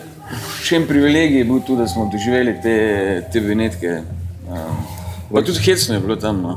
en 0.74 0.86
privilegij 0.88 1.38
je 1.38 1.44
bil 1.46 1.60
tu, 1.66 1.76
da 1.78 1.86
smo 1.86 2.08
doživeli 2.10 2.56
te, 2.62 2.76
te 3.32 3.40
benetke. 3.40 4.00
Um, 4.50 4.80
pa 5.30 5.42
tudi 5.46 5.62
hecno 5.62 5.94
je 5.94 6.00
bilo 6.00 6.16
tam. 6.16 6.40
No. 6.42 6.56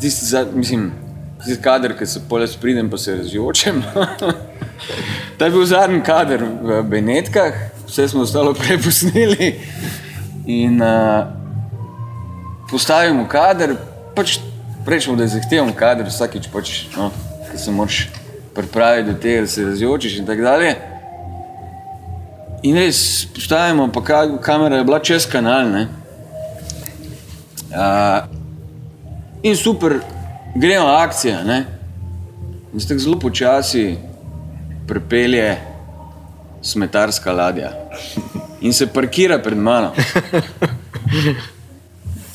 Tisti, 0.00 0.26
za, 0.26 0.44
mislim, 0.52 0.90
tisti 1.44 1.62
kader, 1.64 1.96
ki 1.96 2.06
se 2.06 2.20
poles 2.28 2.56
pridem, 2.60 2.90
pa 2.90 3.00
se 3.00 3.16
razjočem. 3.16 3.80
Ta 5.38 5.48
je 5.48 5.54
bil 5.54 5.64
zadnji 5.64 6.02
kader 6.04 6.44
v 6.44 6.82
Benetkah, 6.90 7.56
vse 7.86 8.08
smo 8.12 8.26
ostalo 8.26 8.52
prej 8.58 8.82
posneli. 8.84 9.54
In 10.44 10.82
uh, 10.82 11.24
postavimo 12.68 13.24
kader, 13.30 13.78
pač 14.16 14.36
rečemo, 14.88 15.16
da 15.16 15.22
je 15.22 15.28
zahteven 15.28 15.72
kader, 15.72 16.06
vsakič 16.06 16.48
pač, 16.52 16.70
no, 16.96 17.10
ki 17.50 17.58
se 17.58 17.70
moraš 17.70 18.08
pripraviti 18.54 19.12
do 19.12 19.18
tega, 19.18 19.40
da 19.40 19.46
se 19.46 19.64
razjočiš 19.64 20.18
in 20.18 20.26
tako 20.26 20.42
dalje. 20.42 20.74
In 22.62 22.76
res, 22.76 23.26
postavimo, 23.34 23.86
pa 23.92 24.02
ka, 24.04 24.22
kamera 24.42 24.76
je 24.76 24.84
bila 24.84 24.98
čez 24.98 25.26
kanal. 25.30 25.70
Ne? 25.70 25.86
Uh, 27.70 28.26
in 29.42 29.56
super, 29.56 30.00
gremo 30.54 30.86
akcija. 30.86 31.44
Ne? 31.44 31.64
In 32.74 32.80
se 32.80 32.88
tako 32.88 33.04
zelo 33.04 33.18
počasi 33.18 33.96
pripelje 34.88 35.56
smetarska 36.62 37.32
ladja 37.32 37.70
in 38.66 38.72
se 38.72 38.86
parkira 38.86 39.38
pred 39.38 39.58
mano. 39.58 39.92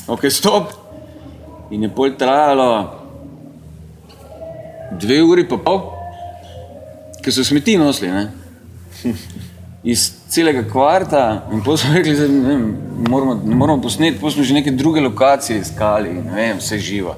Ok, 0.06 0.28
stop. 0.28 0.83
In 1.74 1.82
je 1.82 1.90
pol 1.90 2.14
trajalo 2.18 2.68
dve 5.00 5.22
uri 5.26 5.42
pa 5.48 5.58
pol, 5.58 5.80
ker 7.22 7.34
so 7.34 7.42
smeti 7.44 7.74
nosili. 7.78 8.12
Ne? 8.14 8.28
Iz 9.92 10.04
celega 10.30 10.62
kvarta, 10.70 11.24
in 11.52 11.64
potem 11.66 11.82
smo 11.82 11.96
rekli, 11.96 12.14
da 12.16 12.28
ne, 12.30 12.42
vem, 12.46 12.62
moramo, 13.10 13.34
ne 13.44 13.58
moramo 13.58 13.82
posneti, 13.82 14.20
potem 14.20 14.38
smo 14.38 14.46
že 14.48 14.54
neke 14.54 14.70
druge 14.70 15.02
lokacije 15.02 15.58
iskali, 15.60 16.14
ne 16.14 16.36
vem, 16.38 16.62
vse 16.62 16.78
živo. 16.78 17.16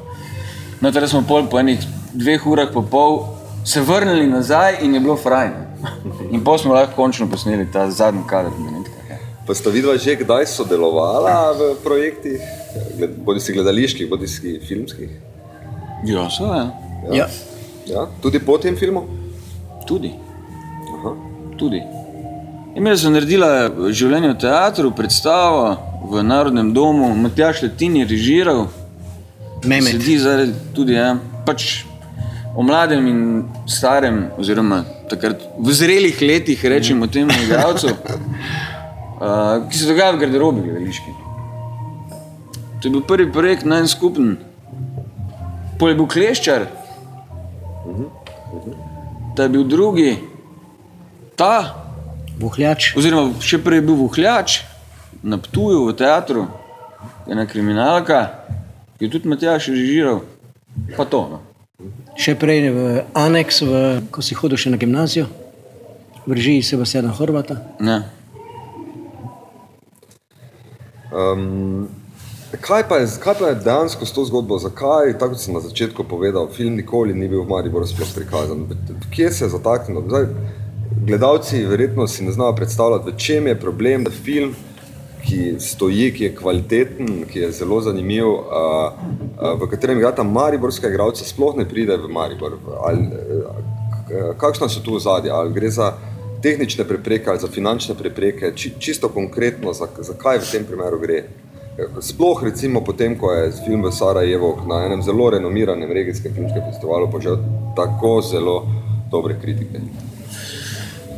No, 0.81 0.91
torej 0.91 1.13
smo 1.13 1.23
pol 1.29 1.47
po 1.53 1.61
enih 1.61 1.85
dveh 2.17 2.47
urah 2.47 2.73
pa 2.73 2.83
pol 2.83 3.21
se 3.65 3.81
vrnili 3.85 4.27
nazaj 4.27 4.81
in 4.83 4.95
je 4.95 5.01
bilo 5.01 5.17
frajn. 5.17 5.53
In 6.33 6.41
potem 6.45 6.65
smo 6.65 6.75
lahko 6.75 6.97
končno 6.97 7.29
posneli 7.31 7.69
ta 7.73 7.91
zadnji 7.91 8.25
kader. 8.27 8.53
ja. 8.59 8.76
Pa 9.47 9.55
sta 9.55 9.71
vidva 9.71 9.95
že 9.95 10.17
kdaj 10.19 10.47
sodelovala 10.51 11.55
v 11.55 11.75
projektih, 11.85 12.43
bodi 13.23 13.41
si 13.41 13.55
gledaliških, 13.55 14.11
bodi 14.11 14.27
si 14.27 14.59
filmskih? 14.59 15.11
Ja, 16.07 16.27
so, 16.31 16.51
ja. 16.51 16.67
Ja. 17.15 17.29
Ja? 17.87 18.09
Tudi 18.23 18.43
po 18.43 18.59
tem 18.59 18.77
filmu? 18.77 19.07
tudi. 19.87 20.13
Aha. 20.99 21.15
tudi. 21.59 21.83
Imeli 22.77 22.99
so 22.99 23.11
naredila 23.11 23.71
življenje 23.95 24.35
v 24.35 24.39
teatru, 24.43 24.91
predstavo 24.93 25.77
v 26.11 26.23
Narodnem 26.27 26.75
domu, 26.77 27.09
Matjaš 27.17 27.63
Letin 27.65 27.97
je 28.03 28.09
režiral, 28.11 28.67
Memet. 29.65 29.95
sedi 29.95 30.19
zdaj 30.21 30.51
tudi 30.77 30.99
ja, 30.99 31.15
pač 31.47 31.87
o 32.57 32.65
mladem 32.67 33.07
in 33.09 33.23
starem, 33.71 34.27
oziroma 34.37 34.83
takrat 35.09 35.41
v 35.57 35.73
zrelih 35.73 36.21
letih, 36.21 36.61
rečemo 36.61 37.09
temu 37.09 37.33
igralcu, 37.47 37.95
uh, 39.21 39.69
ki 39.71 39.79
se 39.79 39.89
dogaja 39.89 40.13
v 40.17 40.21
garderobi 40.25 40.65
gledališki. 40.67 41.15
To 42.81 42.89
je 42.89 42.93
bil 42.93 43.03
prvi 43.09 43.33
projekt, 43.33 43.65
najmanj 43.65 43.89
skupen. 43.89 44.37
Pol 45.81 45.93
je 45.93 45.97
bil 45.99 46.09
kleščar, 46.09 46.67
ta 49.37 49.43
je 49.43 49.53
bil 49.53 49.65
drugi, 49.69 50.17
ta, 51.37 51.83
Vohljač. 52.41 52.93
oziroma 52.97 53.33
še 53.41 53.61
prej 53.65 53.81
je 53.81 53.85
bil 53.85 53.97
vohljač 54.01 54.61
na 55.25 55.37
Ptuju 55.41 55.87
v 55.89 55.97
teatru, 55.97 56.47
ena 57.29 57.47
kriminalka, 57.49 58.47
ki 58.97 59.09
je 59.09 59.13
tudi 59.13 59.29
Matjaš 59.29 59.69
režiral, 59.73 60.23
pa 60.97 61.05
to. 61.05 61.21
No. 61.33 61.39
Še 62.17 62.37
prej 62.41 62.71
v 62.73 63.05
aneks, 63.13 63.61
v, 63.61 63.83
ko 64.09 64.25
si 64.25 64.37
hodil 64.37 64.61
še 64.61 64.73
na 64.73 64.81
gimnazijo, 64.81 65.29
v 66.25 66.33
režiji 66.33 66.65
Sebastiana 66.65 67.13
Horvata. 67.13 67.61
Ne. 67.81 68.01
Um, 71.17 71.89
kaj, 72.61 72.89
pa 72.89 72.97
je, 72.97 73.09
kaj 73.21 73.35
pa 73.39 73.49
je 73.49 73.55
dejansko 73.65 74.07
s 74.07 74.13
to 74.13 74.25
zgodbo? 74.25 74.59
Zakaj, 74.59 75.19
tako 75.19 75.33
kot 75.35 75.41
sem 75.41 75.55
na 75.55 75.61
začetku 75.61 76.05
povedal, 76.05 76.49
film 76.53 76.77
nikoli 76.77 77.15
ni 77.15 77.29
bil 77.29 77.43
v 77.43 77.49
Mariboru 77.49 77.87
sploh 77.89 78.09
prikazan? 78.15 78.67
Kje 79.11 79.31
se 79.33 79.45
je 79.45 79.49
zataknilo? 79.49 80.05
Zdaj, 80.09 80.27
gledalci 81.07 81.65
verjetno 81.67 82.07
si 82.07 82.25
ne 82.25 82.33
znajo 82.33 82.57
predstavljati, 82.57 83.11
v 83.11 83.17
čem 83.17 83.47
je 83.47 83.61
problem, 83.61 84.05
da 84.05 84.11
film, 84.11 84.55
ki 85.27 85.57
stoji, 85.61 86.13
ki 86.15 86.25
je 86.25 86.35
kvaliteten, 86.35 87.25
ki 87.31 87.39
je 87.39 87.53
zelo 87.53 87.81
zanimiv, 87.81 88.29
uh, 88.29 88.93
uh, 89.41 89.57
v 89.63 89.71
katerem 89.71 89.99
igrata 89.99 90.23
mariborska 90.23 90.89
igralca, 90.89 91.25
sploh 91.25 91.57
ne 91.57 91.65
pride 91.69 91.97
v 91.97 92.13
Maribor. 92.13 92.59
Ali, 92.87 93.09
uh, 93.09 94.37
kakšna 94.39 94.69
so 94.69 94.85
tu 94.85 94.95
ozadja? 95.01 95.35
Ali 95.35 95.55
gre 95.57 95.71
za 95.71 95.95
tehnične 96.47 96.85
prepreke 96.87 97.31
ali 97.31 97.43
za 97.43 97.49
finančne 97.51 97.95
prepreke, 97.99 98.53
či, 98.55 98.73
čisto 98.79 99.11
konkretno, 99.11 99.75
za, 99.75 99.89
zakaj 99.99 100.39
v 100.45 100.51
tem 100.53 100.67
primeru 100.69 101.01
gre. 101.03 101.25
Sploh 102.01 102.43
recimo 102.47 102.81
potem, 102.85 103.19
ko 103.19 103.33
je 103.35 103.53
film 103.67 103.83
v 103.85 103.93
Sarajevu 103.93 104.55
na 104.69 104.85
enem 104.87 105.03
zelo 105.03 105.31
renomiranem 105.35 105.91
regijskem 105.93 106.33
filmskem 106.35 106.63
festivalu 106.71 107.11
požel 107.13 107.37
tako 107.77 108.21
zelo 108.25 108.57
dobre 109.11 109.37
kritike. 109.43 109.83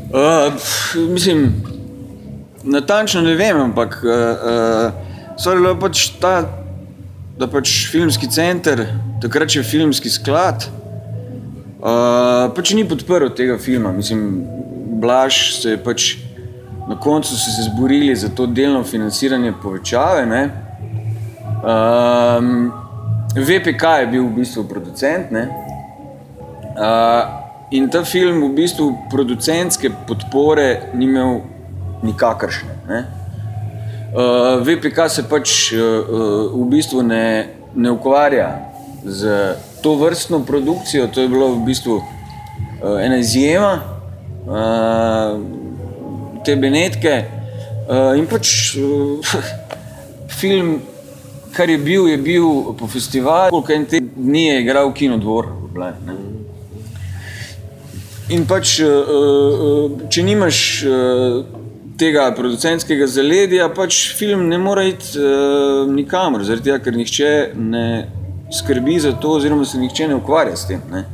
Uh, 0.09 0.49
mislim, 1.13 1.53
natančno 2.65 3.21
ne 3.23 3.37
vem, 3.37 3.61
ampak 3.69 4.01
uh, 4.03 4.11
uh, 5.37 5.53
je 5.53 5.61
bila 5.61 5.75
pač 5.79 6.09
ta, 6.21 6.41
da 7.39 7.47
pač 7.47 7.85
filmski 7.93 8.31
center, 8.33 8.87
takrat 9.23 9.53
še 9.53 9.63
filmski 9.63 10.11
sklad, 10.11 10.67
uh, 11.79 12.49
pač 12.57 12.73
ni 12.75 12.89
podprl 12.89 13.31
tega 13.37 13.61
filma. 13.63 13.93
Mislim, 13.95 14.25
Blaž 15.01 15.61
se 15.63 15.77
je 15.77 15.79
pač 15.83 16.17
na 16.89 17.01
koncu 17.01 17.37
se 17.37 17.63
zborili 17.63 18.17
za 18.17 18.29
to 18.29 18.47
delno 18.47 18.85
financiranje 18.85 19.53
povečave. 19.63 20.27
Ne? 20.27 20.51
Um, 21.63 22.73
VPK 23.37 23.83
je 24.01 24.07
bil 24.07 24.25
v 24.25 24.33
bistvu 24.41 24.65
producent. 24.65 25.31
Ne? 25.31 25.49
Uh, 26.79 27.29
in 27.71 27.91
ta 27.93 28.05
film 28.05 28.41
v 28.49 28.55
bistvu 28.57 28.89
producentske 29.11 29.91
podpore 30.09 30.89
ni 30.95 31.05
imel 31.05 31.41
nikakršne. 32.03 32.75
Ne? 32.89 33.05
Uh, 34.09 34.65
VPK 34.65 35.09
se 35.09 35.29
pač 35.29 35.73
uh, 35.77 36.57
v 36.57 36.65
bistvu 36.73 37.05
ne, 37.05 37.49
ne 37.75 37.93
ukvarja 37.93 38.49
z 39.05 39.53
to 39.83 39.95
vrstno 39.95 40.41
produkcijo, 40.41 41.07
to 41.13 41.21
je 41.21 41.29
bilo 41.29 41.53
v 41.53 41.65
bistvu 41.69 42.01
uh, 42.01 42.97
ena 43.05 43.21
izjema 43.21 43.98
uh, 44.49 45.39
te 46.45 46.57
Benetke 46.57 47.17
uh, 47.89 48.19
in 48.19 48.27
pač 48.27 48.77
uh, 48.77 49.35
film. 50.41 50.79
Kar 51.53 51.71
je 51.71 51.79
bil, 51.81 52.07
je 52.07 52.19
bil 52.23 52.75
po 52.79 52.87
festivalu, 52.87 53.51
koliko 53.51 53.73
en 53.73 53.87
te 53.89 53.99
dni 54.01 54.45
je 54.47 54.59
igral 54.61 54.93
kinodvor. 54.95 55.49
ne. 56.07 56.15
In 58.29 58.45
pač, 58.47 58.79
eh, 58.85 60.05
če 60.13 60.23
nimaš 60.23 60.59
tega 61.99 62.29
producentskega 62.37 63.09
zaledja, 63.11 63.69
pač 63.75 63.99
film 64.19 64.47
ne 64.49 64.59
more 64.63 64.87
iti 64.93 65.19
eh, 65.19 65.91
nikamor, 65.91 66.45
zaradi 66.47 66.71
tega, 66.71 66.79
ker 66.85 66.97
nihče 66.97 67.31
ne 67.59 67.87
skrbi 68.55 68.99
za 69.03 69.13
to, 69.21 69.35
oziroma 69.41 69.67
se 69.67 69.81
nihče 69.81 70.09
ne 70.09 70.19
ukvarja 70.19 70.57
s 70.57 70.69
tem. 70.71 70.83
Ne. 70.93 71.05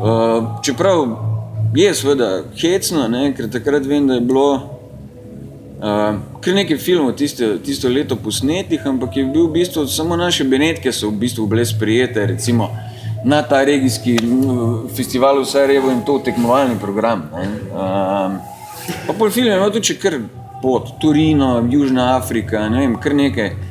Eh, 0.00 0.50
čeprav 0.66 1.06
je 1.74 1.94
seveda 1.94 2.42
hecno, 2.58 3.08
ne, 3.08 3.30
ker 3.36 3.50
takrat 3.50 3.86
vem, 3.86 4.06
da 4.06 4.14
je 4.14 4.20
bilo 4.26 4.46
uh, 5.78 6.18
kar 6.42 6.54
nekaj 6.54 6.78
filmov 6.78 7.14
tisto, 7.16 7.56
tisto 7.64 7.88
leto 7.88 8.16
posnetih, 8.16 8.86
ampak 8.86 9.16
je 9.16 9.24
bil 9.24 9.46
v 9.46 9.60
bistvu 9.60 9.86
samo 9.86 10.16
naše 10.16 10.44
Benetke 10.44 10.92
so 10.92 11.10
v 11.10 11.20
bistvu 11.24 11.46
bile 11.46 11.64
sprijete, 11.66 12.26
recimo 12.26 12.70
na 13.24 13.42
ta 13.42 13.64
regijski 13.64 14.16
festival 14.96 15.42
v 15.42 15.46
Sarajevo 15.46 15.90
in 15.92 16.04
to 16.04 16.18
tekmovalni 16.24 16.78
program. 16.80 17.28
ne. 17.36 17.46
Um, 17.70 18.38
pa 19.06 19.12
pol 19.12 19.30
film 19.30 19.46
je 19.46 19.56
imel 19.56 19.72
tudi 19.72 19.94
kar 19.94 20.18
pot, 20.62 20.96
Turino, 21.00 21.68
Južna 21.70 22.16
Afrika, 22.16 22.68
ne 22.68 22.80
vem, 22.80 22.96
kar 23.00 23.14
nekaj. 23.14 23.69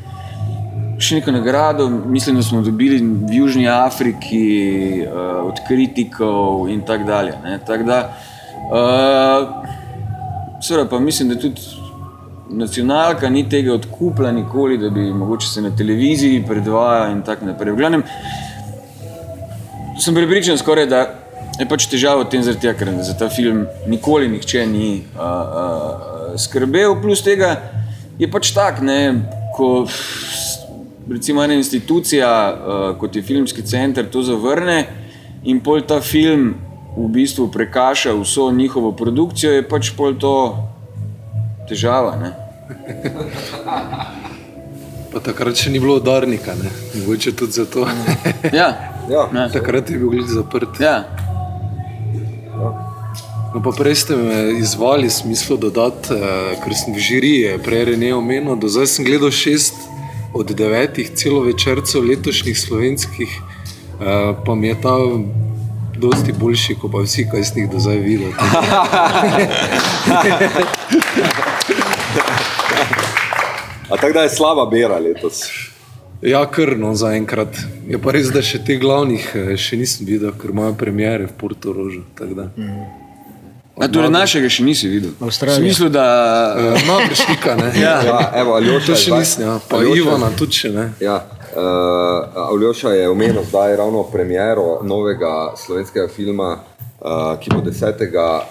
Še 0.99 1.15
neko 1.15 1.31
nagrado, 1.31 1.87
mislim, 1.89 2.35
da 2.35 2.43
smo 2.43 2.61
dobili 2.61 2.99
v 2.99 3.33
Južni 3.33 3.67
Afriki 3.71 5.05
uh, 5.05 5.47
od 5.47 5.61
kritikov 5.67 6.67
in 6.69 6.81
tako 6.85 7.03
dalje. 7.07 7.37
ne. 7.43 7.59
Tako 7.67 7.83
da, 7.83 7.99
uh, 8.67 9.47
seveda 10.61 10.89
pa 10.89 10.99
mislim, 10.99 11.29
da 11.29 11.39
tudi 11.39 11.61
nacionalka 12.49 13.29
ni 13.29 13.49
tega 13.49 13.73
odkupila 13.73 14.31
nikoli, 14.31 14.77
da 14.77 14.89
bi 14.89 15.13
mogoče 15.13 15.47
se 15.47 15.61
na 15.61 15.75
televiziji 15.75 16.43
predvajala 16.47 17.09
in 17.09 17.21
tako 17.21 17.45
naprej. 17.45 17.73
V 17.73 17.77
glavnem, 17.77 18.03
sem 19.99 20.15
prepričan 20.15 20.57
skoraj, 20.57 20.85
da 20.85 21.05
je 21.59 21.67
pač 21.67 21.87
težava 21.91 22.23
v 22.23 22.29
tem, 22.31 22.43
zaradi 22.43 22.67
tega, 22.67 22.77
ker 22.79 22.91
za 23.03 23.15
ta 23.19 23.29
film 23.29 23.65
nikoli 23.87 24.27
nihče 24.27 24.65
ni 24.67 25.03
uh, 25.15 25.23
uh, 25.23 26.37
skrbel. 26.39 26.99
Plus 27.01 27.23
tega 27.23 27.55
je 28.19 28.27
pač 28.31 28.51
tak, 28.55 28.81
ne, 28.83 28.99
ko 29.55 29.85
recimo 31.11 31.43
ena 31.43 31.53
institucija, 31.53 32.29
uh, 32.53 32.99
kot 32.99 33.15
je 33.15 33.21
filmski 33.21 33.61
center, 33.61 34.09
to 34.09 34.21
zavrne 34.23 34.85
in 35.43 35.59
pol 35.59 35.81
ta 35.81 36.01
film 36.01 36.55
v 36.97 37.07
bistvu 37.07 37.47
prekaša 37.51 38.13
vso 38.13 38.51
njihovo 38.51 38.91
produkcijo, 38.91 39.51
je 39.53 39.67
pač 39.69 39.91
pol 39.97 40.17
to 40.19 40.33
težava. 41.69 42.15
Ne? 42.19 42.33
Pa 45.13 45.19
takrat 45.25 45.57
še 45.57 45.71
ni 45.73 45.79
bilo 45.81 45.95
udarnika, 45.97 46.53
ne? 46.53 46.69
mogoče 46.99 47.31
tudi 47.33 47.51
zato. 47.51 47.87
Ja, 48.59 48.69
Ja, 49.09 49.25
ne. 49.33 49.47
takrat 49.49 49.89
je 49.89 49.97
bil 49.97 50.09
gled 50.09 50.27
zaprt. 50.29 50.77
ja. 50.79 51.03
No, 53.49 53.63
pa 53.65 53.71
prej 53.73 53.95
ste 54.05 54.13
me 54.13 54.51
izvali 54.61 55.09
smislu 55.09 55.57
dodati, 55.57 56.13
eh, 56.13 56.53
ker 56.61 56.73
sem 56.77 56.93
v 56.93 57.01
žiriji 57.01 57.55
prej 57.65 57.85
Rene 57.89 58.11
omenil, 58.13 58.53
do 58.61 58.69
zdaj 58.69 58.85
sem 58.87 59.05
gledal 59.07 59.33
šest 59.33 59.73
od 60.33 60.51
devetih 60.51 61.11
celovečercev 61.15 62.03
letošnjih 62.03 62.59
slovenskih, 62.59 63.29
eh, 64.01 64.35
pa 64.45 64.55
mi 64.55 64.67
je 64.67 64.81
ta 64.81 64.97
dosti 65.97 66.33
boljši, 66.39 66.75
kot 66.81 66.91
pa 66.91 66.97
vsi, 67.03 67.27
kaj 67.31 67.43
sem 67.43 67.57
jih 67.63 67.71
do 67.71 67.79
zdaj 67.79 67.97
videl. 67.97 68.31
A 73.89 73.97
tako 73.97 74.13
da 74.13 74.21
je 74.21 74.29
slaba 74.29 74.65
bera 74.65 74.99
letos. 74.99 75.41
Ja, 76.21 76.51
krno 76.51 76.95
zaenkrat. 76.95 77.57
Je 77.87 77.97
pa 77.97 78.11
res, 78.11 78.27
da 78.31 78.41
še 78.43 78.59
teh 78.63 78.79
glavnih 78.79 79.29
eh, 79.35 79.57
še 79.57 79.77
nisem 79.79 80.07
videl, 80.07 80.31
ker 80.35 80.49
imajo 80.53 80.73
premjere 80.79 81.25
v 81.25 81.33
Porto 81.39 81.73
Rožu. 81.73 82.03
da. 82.19 82.51
A, 83.79 83.87
torej 83.87 84.09
našega 84.09 84.49
še 84.49 84.63
nisi 84.63 84.87
videl. 84.87 85.11
Avstralija. 85.19 85.57
V 85.57 85.61
smislu, 85.61 85.89
da 85.89 86.05
Eh, 86.57 86.83
Ima 86.83 86.97
prešnika, 86.99 87.55
ne? 87.55 87.69
Ja. 87.75 87.95
Ja, 88.03 88.31
evo, 88.35 88.53
Aljoša 88.53 88.85
To 88.85 88.91
je 88.91 88.97
še 88.97 89.11
nisem, 89.13 89.43
ja. 89.43 89.59
pa 89.69 89.77
Aljoša- 89.77 89.97
Ivana 89.97 90.29
tudi 90.35 90.51
še 90.53 90.69
ne. 90.69 90.85
Ja, 90.99 91.15
uh, 91.15 91.61
Aljoša 92.45 92.89
je 92.91 93.09
omenil 93.09 93.43
zdaj 93.43 93.75
ravno 93.75 94.03
premiero 94.05 94.79
novega 94.83 95.31
slovenskega 95.55 96.07
filma, 96.07 96.49
uh, 96.99 97.37
ki 97.37 97.49
bo 97.49 97.61
10. 97.61 98.03
Uh, 98.03 98.43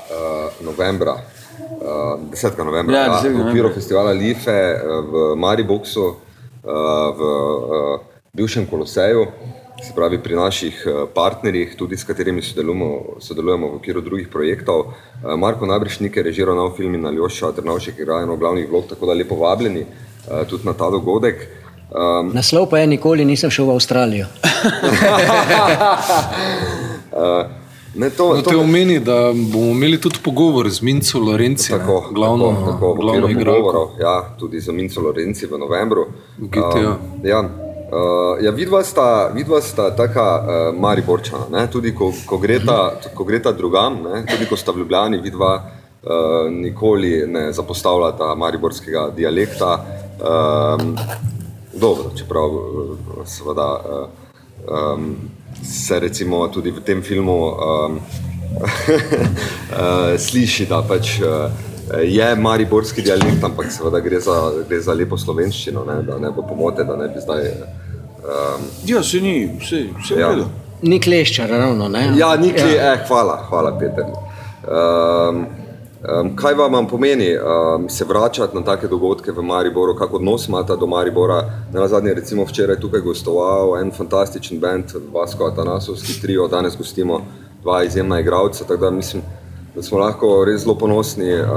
novembra 0.63 1.13
uh, 1.13 2.17
uh, 2.17 2.33
10. 2.33 2.59
novembra, 2.59 2.97
Ja, 2.97 3.05
ja, 3.05 3.21
10. 3.21 3.29
v 3.29 3.41
okviru 3.43 3.45
novembra. 3.45 3.75
festivala 3.75 4.13
Life 4.13 4.49
uh, 4.49 4.81
v 5.03 5.37
Mariboku, 5.37 5.85
uh, 5.99 6.15
v 7.11 7.21
uh, 7.21 8.01
bivšem 8.33 8.67
Koloseju, 8.67 9.27
se 9.83 9.93
pravi 9.95 10.19
pri 10.23 10.35
naših 10.35 10.87
uh, 10.87 11.09
partnerjih, 11.15 11.75
tudi 11.79 11.97
s 11.97 12.05
katerimi 12.05 12.43
sodelujemo, 12.43 12.89
sodelujemo 13.21 13.69
v 13.69 13.75
okviru 13.77 14.01
drugih 14.01 14.29
projektov. 14.29 14.81
Uh, 14.81 15.35
Marko 15.37 15.67
Nabrišnik 15.67 16.17
je 16.17 16.23
režiral 16.23 16.57
nov 16.57 16.75
film 16.77 16.95
in 16.95 17.07
Aljoša 17.07 17.53
Trnavšek 17.53 17.99
igra 17.99 18.23
eno 18.23 18.37
glavnih 18.37 18.69
vlog, 18.71 18.85
tako 18.89 19.07
da 19.07 19.13
lepo 19.15 19.35
vabljeni 19.37 19.81
uh, 19.81 20.47
tudi 20.49 20.67
na 20.67 20.73
ta 20.73 20.91
dogodek. 20.91 21.47
Um, 21.89 22.35
Naslov 22.35 22.67
pa 22.69 22.79
je 22.79 22.87
nikoli 22.87 23.25
nisem 23.25 23.51
šel 23.51 23.65
v 23.67 23.71
Avstralijo. 23.71 24.27
uh, 27.13 27.47
ne, 28.01 28.11
to, 28.11 28.35
No, 28.35 28.43
to, 28.43 28.51
te 28.51 28.57
omeni, 28.57 29.01
da 29.01 29.33
bomo 29.33 29.71
imeli 29.71 30.01
tudi 30.01 30.19
pogovor 30.25 30.69
z 30.71 30.83
Minco 30.83 31.19
Lorenci, 31.19 31.73
ne, 31.73 31.79
Tako, 31.79 32.11
glavno, 32.13 32.53
tako, 32.53 32.73
tako, 32.73 32.93
v 32.93 33.01
glavno 33.01 33.25
okviru 33.25 33.41
igralko. 33.41 33.63
pogovorov, 33.63 33.89
ja, 34.01 34.35
tudi 34.39 34.61
za 34.61 34.73
Minco 34.73 35.01
Lorenci 35.01 35.47
v 35.47 35.59
novembru. 35.59 36.07
V 36.39 36.49
GTA. 36.49 36.91
Um, 36.91 37.25
ja, 37.25 37.68
uh, 37.93 38.45
ja, 38.45 38.51
vidva 38.51 38.83
sta, 38.85 39.31
vidva 39.35 39.61
sta 39.61 39.91
taka 39.97 40.27
uh, 40.39 40.81
Mariborčana, 40.81 41.49
ne? 41.51 41.67
tudi 41.71 41.95
ko, 41.95 42.13
ko, 42.27 42.39
gre 42.39 42.61
ta, 42.65 42.79
ko 43.15 43.25
gre 43.25 43.43
ta 43.43 43.53
drugam, 43.53 44.03
ne? 44.05 44.23
tudi 44.29 44.49
ko 44.49 44.57
sta 44.57 44.73
v 44.73 44.85
Ljubljani, 44.85 45.21
vidva 45.23 45.53
uh, 45.59 46.51
nikoli 46.51 47.27
ne 47.27 47.53
zapostavljata 47.53 48.35
mariborskega 48.35 49.11
dialekta. 49.17 49.85
Um, 50.19 50.97
dobro, 51.73 52.11
čeprav 52.17 52.51
seveda 53.27 53.69
uh, 53.79 54.09
um, 54.95 55.17
se 55.65 56.01
recimo 56.01 56.49
tudi 56.49 56.71
v 56.71 56.81
tem 56.81 57.03
filmu 57.03 57.39
um, 57.47 58.01
uh, 58.61 60.19
sliši, 60.27 60.67
da 60.67 60.83
pač 60.83 61.21
uh, 61.21 61.51
je 62.03 62.35
mariborski 62.37 63.03
dialekt, 63.03 63.45
ampak 63.45 63.73
seveda 63.73 64.01
gre 64.01 64.21
za, 64.21 64.53
gre 64.69 64.81
za 64.81 64.95
lepo 64.95 65.17
slovenščino, 65.17 65.85
ne, 65.85 66.03
da 66.03 66.19
ne 66.19 66.31
bo 66.31 66.43
pomote, 66.43 66.85
da 66.85 66.97
ne 66.97 67.09
bi 67.09 67.21
zdaj. 67.21 67.53
Um, 68.29 68.65
Ja, 68.87 69.03
se 69.03 69.21
ni, 69.21 69.51
vse, 69.61 69.87
vse 70.03 70.15
je 70.15 70.21
Ja. 70.21 70.29
redu. 70.31 70.45
Ni 70.83 71.01
klešča, 71.01 71.47
ravno. 71.47 71.89
Ne? 71.89 72.13
ja, 72.17 72.37
nikli, 72.37 72.75
ja. 72.75 72.93
Eh, 72.93 72.99
hvala, 73.09 73.37
hvala, 73.49 73.79
Peter. 73.79 74.05
Um, 74.05 75.47
um, 76.21 76.37
kaj 76.37 76.55
vam 76.55 76.87
pomeni 76.89 77.37
um, 77.37 77.89
se 77.89 78.05
vračati 78.05 78.57
na 78.57 78.63
take 78.65 78.89
dogodke 78.89 79.33
v 79.33 79.43
Mariboru, 79.43 79.97
kako 79.97 80.17
odnos 80.17 80.49
imate 80.49 80.77
do 80.77 80.87
Maribora? 80.87 81.43
Na 81.73 81.89
zadnje, 81.89 82.15
recimo 82.15 82.45
včeraj 82.45 82.81
tukaj 82.81 83.01
gostoval 83.01 83.79
en 83.81 83.91
fantastičen 83.91 84.61
bend, 84.61 84.85
Vasko 85.13 85.45
Atanasovski 85.45 86.21
trio, 86.23 86.49
danes 86.49 86.77
gostimo 86.79 87.21
dva 87.63 87.85
izjemna 87.85 88.21
igralca, 88.21 88.65
tako 88.65 88.85
da 88.85 88.91
mislim, 88.91 89.23
da 89.75 89.83
smo 89.83 89.99
lahko 89.99 90.45
res 90.45 90.63
zelo 90.63 90.75
ponosni 90.79 91.35
uh, 91.35 91.49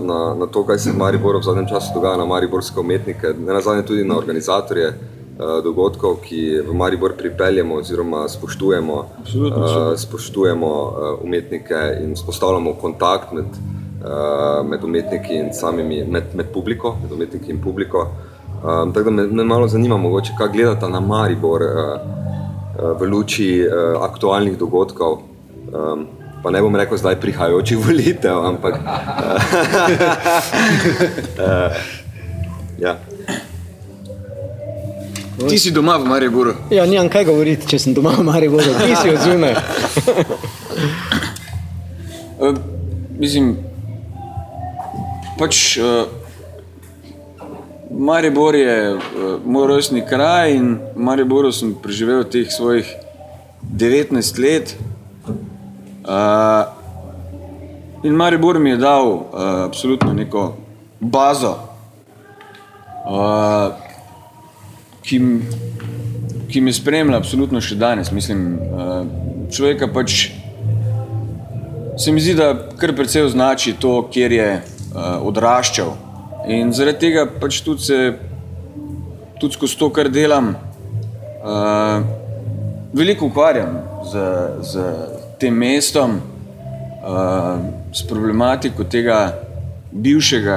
na, 0.00 0.34
na 0.38 0.46
to, 0.46 0.66
kaj 0.66 0.78
se 0.78 0.90
v 0.92 0.96
Mariboru 0.96 1.38
v 1.38 1.42
zadnjem 1.42 1.68
času 1.68 1.94
dogaja, 1.94 2.16
na 2.16 2.24
mariborske 2.24 2.80
umetnike, 2.80 3.34
ne 3.46 3.52
nazadnje 3.52 3.82
tudi 3.86 4.04
na 4.04 4.18
organizatorje 4.18 4.88
uh, 4.88 5.15
dogodkov, 5.38 6.20
ki 6.24 6.60
v 6.64 6.74
Maribor 6.74 7.12
pripeljemo 7.18 7.74
oziroma 7.76 8.28
spoštujemo, 8.28 8.94
uh, 8.96 9.92
spoštujemo 9.96 10.66
uh, 10.66 11.24
umetnike 11.24 11.80
in 12.02 12.16
spostavljamo 12.16 12.72
kontakt 12.80 13.32
med, 13.32 13.44
med 14.64 14.84
umetniki 14.84 15.34
in 15.34 15.52
samimi, 15.54 16.04
med, 16.04 16.24
med 16.34 16.46
publiko, 16.54 16.96
med 17.02 17.12
umetniki 17.12 17.50
in 17.50 17.62
publiko. 17.62 18.06
Um, 18.64 18.92
tako 18.92 19.04
da 19.04 19.10
me, 19.10 19.26
me 19.26 19.44
malo 19.44 19.68
zanima, 19.68 19.96
mogoče, 19.96 20.32
kaj 20.38 20.48
gledata 20.48 20.88
na 20.88 21.00
Maribor 21.00 21.62
uh, 21.62 21.68
uh, 21.68 23.00
v 23.00 23.04
luči 23.10 23.66
uh, 23.66 24.02
aktualnih 24.02 24.58
dogodkov. 24.58 25.18
Um, 25.72 26.06
pa 26.42 26.50
ne 26.50 26.62
bom 26.62 26.76
rekel 26.76 26.96
zdaj 26.96 27.20
prihajajočih 27.20 27.78
volitev, 27.86 28.38
ampak. 28.46 28.74
Uh, 31.36 31.76
Ti 35.36 35.58
si 35.58 35.70
doma 35.70 35.98
v 36.00 36.08
Mariboru. 36.08 36.54
Ja, 36.72 36.86
nimam 36.88 37.10
kaj 37.12 37.26
govoriti, 37.28 37.68
če 37.68 37.78
sem 37.78 37.94
doma 37.96 38.14
v 38.16 38.24
Mariboru, 38.24 38.72
ti 38.80 38.96
si 38.96 39.12
odzune. 39.12 39.54
Uh, 42.36 42.52
mislim, 43.16 43.54
pač 45.38 45.78
uh, 45.80 46.04
Maribor 47.90 48.54
je 48.54 48.92
uh, 48.92 49.00
moj 49.40 49.66
rojstni 49.70 50.02
kraj 50.04 50.52
in 50.52 50.74
v 50.92 51.00
Mariboru 51.00 51.48
sem 51.48 51.72
preživel 51.72 52.26
teh 52.28 52.44
svojih 52.52 52.84
19 53.64 54.42
let. 54.44 54.76
Uh, 56.04 56.68
in 58.04 58.12
Maribor 58.12 58.60
mi 58.60 58.70
je 58.70 58.84
dal 58.84 59.08
uh, 59.08 59.24
absolutno 59.64 60.12
neko 60.12 60.56
bazo, 61.00 61.56
uh, 63.08 63.72
ki, 65.06 65.20
ki 66.50 66.60
me 66.60 66.72
spremlja 66.74 67.20
absolutno 67.20 67.62
še 67.62 67.78
danes. 67.78 68.10
Mislim, 68.14 68.58
uh, 68.58 69.06
človeka 69.52 69.88
pač 69.92 70.30
se 71.96 72.12
mi 72.12 72.20
zdi, 72.20 72.34
da 72.36 72.52
kar 72.80 72.92
precej 72.96 73.28
označi 73.28 73.76
to, 73.80 74.00
kjer 74.12 74.34
je 74.36 74.48
uh, 74.58 75.16
odraščal. 75.26 75.94
In 76.52 76.72
zaradi 76.76 77.06
tega 77.08 77.26
pač 77.40 77.60
tudi 77.66 77.86
se, 77.88 78.00
tudi 79.40 79.56
skozi 79.56 79.78
to, 79.80 79.90
kar 79.94 80.10
delam, 80.12 80.54
uh, 81.42 82.02
veliko 82.96 83.30
ukvarjam 83.30 83.78
z, 84.10 84.26
z 84.62 84.88
tem 85.40 85.54
mestom, 85.54 86.20
s 87.94 88.02
problematiko 88.02 88.82
tega 88.90 89.18
bivšega 89.92 90.56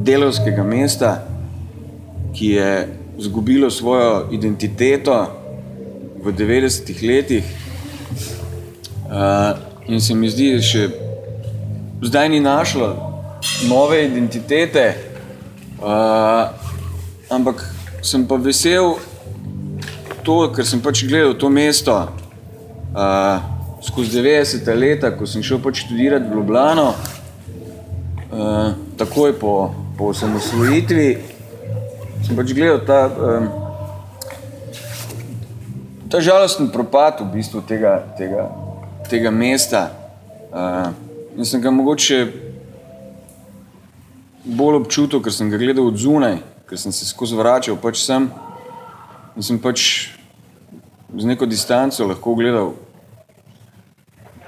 delovskega 0.00 0.64
mesta, 0.64 1.10
ki 2.32 2.46
je 2.54 2.70
izgubilo 3.18 3.70
svojo 3.70 4.28
identiteto 4.30 5.26
v 6.24 6.32
90-ih 6.32 7.02
letih. 7.02 7.44
Uh, 9.08 9.58
in 9.86 10.00
se 10.00 10.14
mi 10.14 10.30
zdi, 10.30 10.52
da 10.54 10.62
še 10.62 10.88
zdaj 12.02 12.28
ni 12.28 12.40
našlo 12.40 12.92
nove 13.68 14.04
identitete, 14.04 14.94
uh, 15.80 16.52
ampak 17.30 17.64
sem 18.02 18.26
pa 18.28 18.36
vesel, 18.36 18.98
to, 20.22 20.40
ker 20.54 20.66
sem 20.66 20.82
pač 20.84 21.02
gledal 21.08 21.34
to 21.40 21.48
mesto 21.50 21.94
uh, 21.96 23.40
skozi 23.82 24.20
90 24.20 24.68
leta, 24.76 25.10
ko 25.16 25.26
sem 25.26 25.42
šel 25.42 25.62
pač 25.64 25.82
študirati 25.86 26.28
v 26.28 26.38
Ljubljano, 26.38 26.92
uh, 26.92 28.76
takoj 29.00 29.34
po, 29.40 29.54
po 29.98 30.12
osamosvojitvi, 30.12 31.08
sem 32.28 32.36
pač 32.36 32.52
gledal 32.52 32.84
ta. 32.84 33.00
Um, 33.08 33.48
Ta 36.08 36.22
žalosten 36.24 36.70
propad 36.72 37.20
v 37.20 37.26
bistvu 37.36 37.60
tega, 37.68 37.98
tega, 38.16 38.46
tega 39.12 39.28
mesta. 39.28 39.90
Uh, 40.48 40.88
in 41.36 41.44
sem 41.44 41.60
ga 41.60 41.68
mogoče 41.68 42.22
bolj 44.56 44.78
občutil, 44.80 45.20
ker 45.20 45.32
sem 45.36 45.52
ga 45.52 45.60
gledal 45.60 45.90
od 45.90 46.00
zunaj, 46.00 46.38
ker 46.64 46.80
sem 46.80 46.96
se 46.96 47.04
skozi 47.04 47.36
vračal 47.36 47.76
pač 47.76 48.00
sem 48.00 48.24
in 49.36 49.44
sem 49.44 49.60
pač 49.60 49.84
z 51.12 51.28
neko 51.28 51.44
distanco 51.44 52.08
lahko 52.08 52.32
gledal 52.40 52.72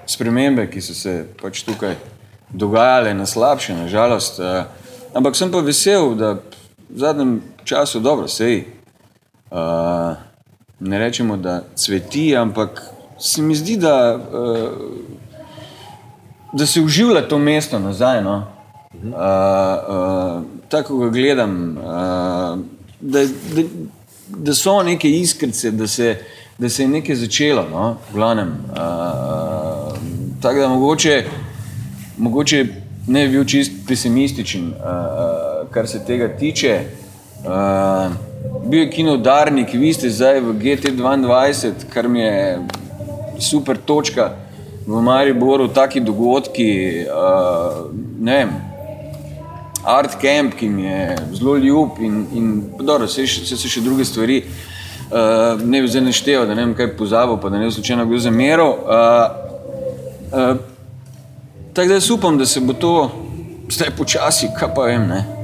spremembe, 0.08 0.64
ki 0.72 0.80
so 0.80 0.96
se 0.96 1.26
pač 1.44 1.60
tukaj 1.68 1.98
dogajale 2.56 3.12
na 3.12 3.28
slabše, 3.28 3.76
nažalost. 3.76 4.40
Uh, 4.40 4.64
ampak 5.12 5.36
sem 5.36 5.52
pa 5.52 5.60
vesel, 5.60 6.16
da 6.16 6.38
v 6.88 7.04
zadnjem 7.04 7.40
času 7.70 8.00
dobro 8.00 8.28
sej. 8.28 8.64
Uh, 9.50 9.58
ne 10.80 10.98
rečemo, 10.98 11.36
da 11.36 11.62
cveti, 11.74 12.36
ampak 12.36 12.82
se 13.18 13.42
mi 13.42 13.54
zdi, 13.54 13.76
da, 13.76 14.18
uh, 14.32 14.68
da 16.52 16.66
se 16.66 16.80
uživlja 16.80 17.28
to 17.28 17.38
mesto 17.38 17.78
nazaj. 17.78 18.22
No? 18.22 18.46
Uh, 18.94 19.10
uh, 19.10 20.42
tako 20.68 20.98
ga 20.98 21.08
gledam, 21.08 21.78
uh, 21.78 22.58
da, 23.00 23.24
da, 23.54 23.62
da 24.28 24.54
so 24.54 24.82
neke 24.82 25.10
iskrice, 25.10 25.70
da 25.70 25.86
se, 25.86 26.16
da 26.58 26.68
se 26.68 26.82
je 26.82 26.88
nekaj 26.88 27.16
začelo, 27.16 27.66
no? 27.70 27.96
v 28.10 28.14
glavnem. 28.14 28.48
Uh, 28.70 29.94
tako 30.42 30.58
da 30.58 30.68
mogoče, 30.68 31.24
mogoče 32.18 32.66
ne 33.06 33.26
bi 33.26 33.32
bil 33.32 33.44
čist 33.44 33.72
pesimističen, 33.88 34.72
uh, 34.74 35.70
kar 35.70 35.86
se 35.88 36.04
tega 36.06 36.36
tiče. 36.38 36.99
Uh, 37.44 38.12
bil 38.66 38.80
je 38.80 38.90
kino 38.90 39.16
Darnik, 39.16 39.72
vi 39.72 39.92
ste 39.92 40.10
zdaj 40.10 40.40
v 40.40 40.52
GT2, 40.60 41.72
kar 41.88 42.08
mi 42.08 42.20
je 42.20 42.58
super 43.40 43.76
točka 43.76 44.34
v 44.86 45.00
Mariboru, 45.02 45.68
taki 45.68 46.00
dogodki, 46.00 47.06
uh, 47.08 47.88
ne 48.20 48.36
vem. 48.36 48.52
Art 49.84 50.20
Camp, 50.20 50.54
ki 50.54 50.68
mi 50.68 50.84
je 50.84 51.16
zelo 51.32 51.56
ljub, 51.56 51.96
in, 52.00 52.26
in 52.34 52.62
dobro, 52.80 53.08
se, 53.08 53.26
se, 53.26 53.56
se 53.56 53.68
še 53.68 53.80
druge 53.80 54.04
stvari, 54.04 54.42
uh, 54.44 55.56
ne 55.64 55.80
bi 55.80 55.88
zdaj 55.88 56.04
naštel, 56.10 56.44
da 56.44 56.54
ne 56.54 56.68
vem 56.68 56.76
kaj 56.76 56.92
pozabil, 57.00 57.40
pa 57.40 57.48
da 57.48 57.56
ne 57.56 57.70
bi 57.70 57.72
slučajno 57.72 58.04
bil 58.06 58.20
zameril. 58.20 58.76
Uh, 58.76 59.24
uh, 60.28 60.56
tako 61.72 61.88
da 61.88 61.96
jaz 61.96 62.10
upam, 62.12 62.36
da 62.38 62.46
se 62.46 62.60
bo 62.60 62.76
to 62.76 62.94
zdaj 63.72 63.96
počasi, 63.96 64.52
kaj 64.60 64.74
pa 64.76 64.92
vem. 64.92 65.08
Ne? 65.08 65.39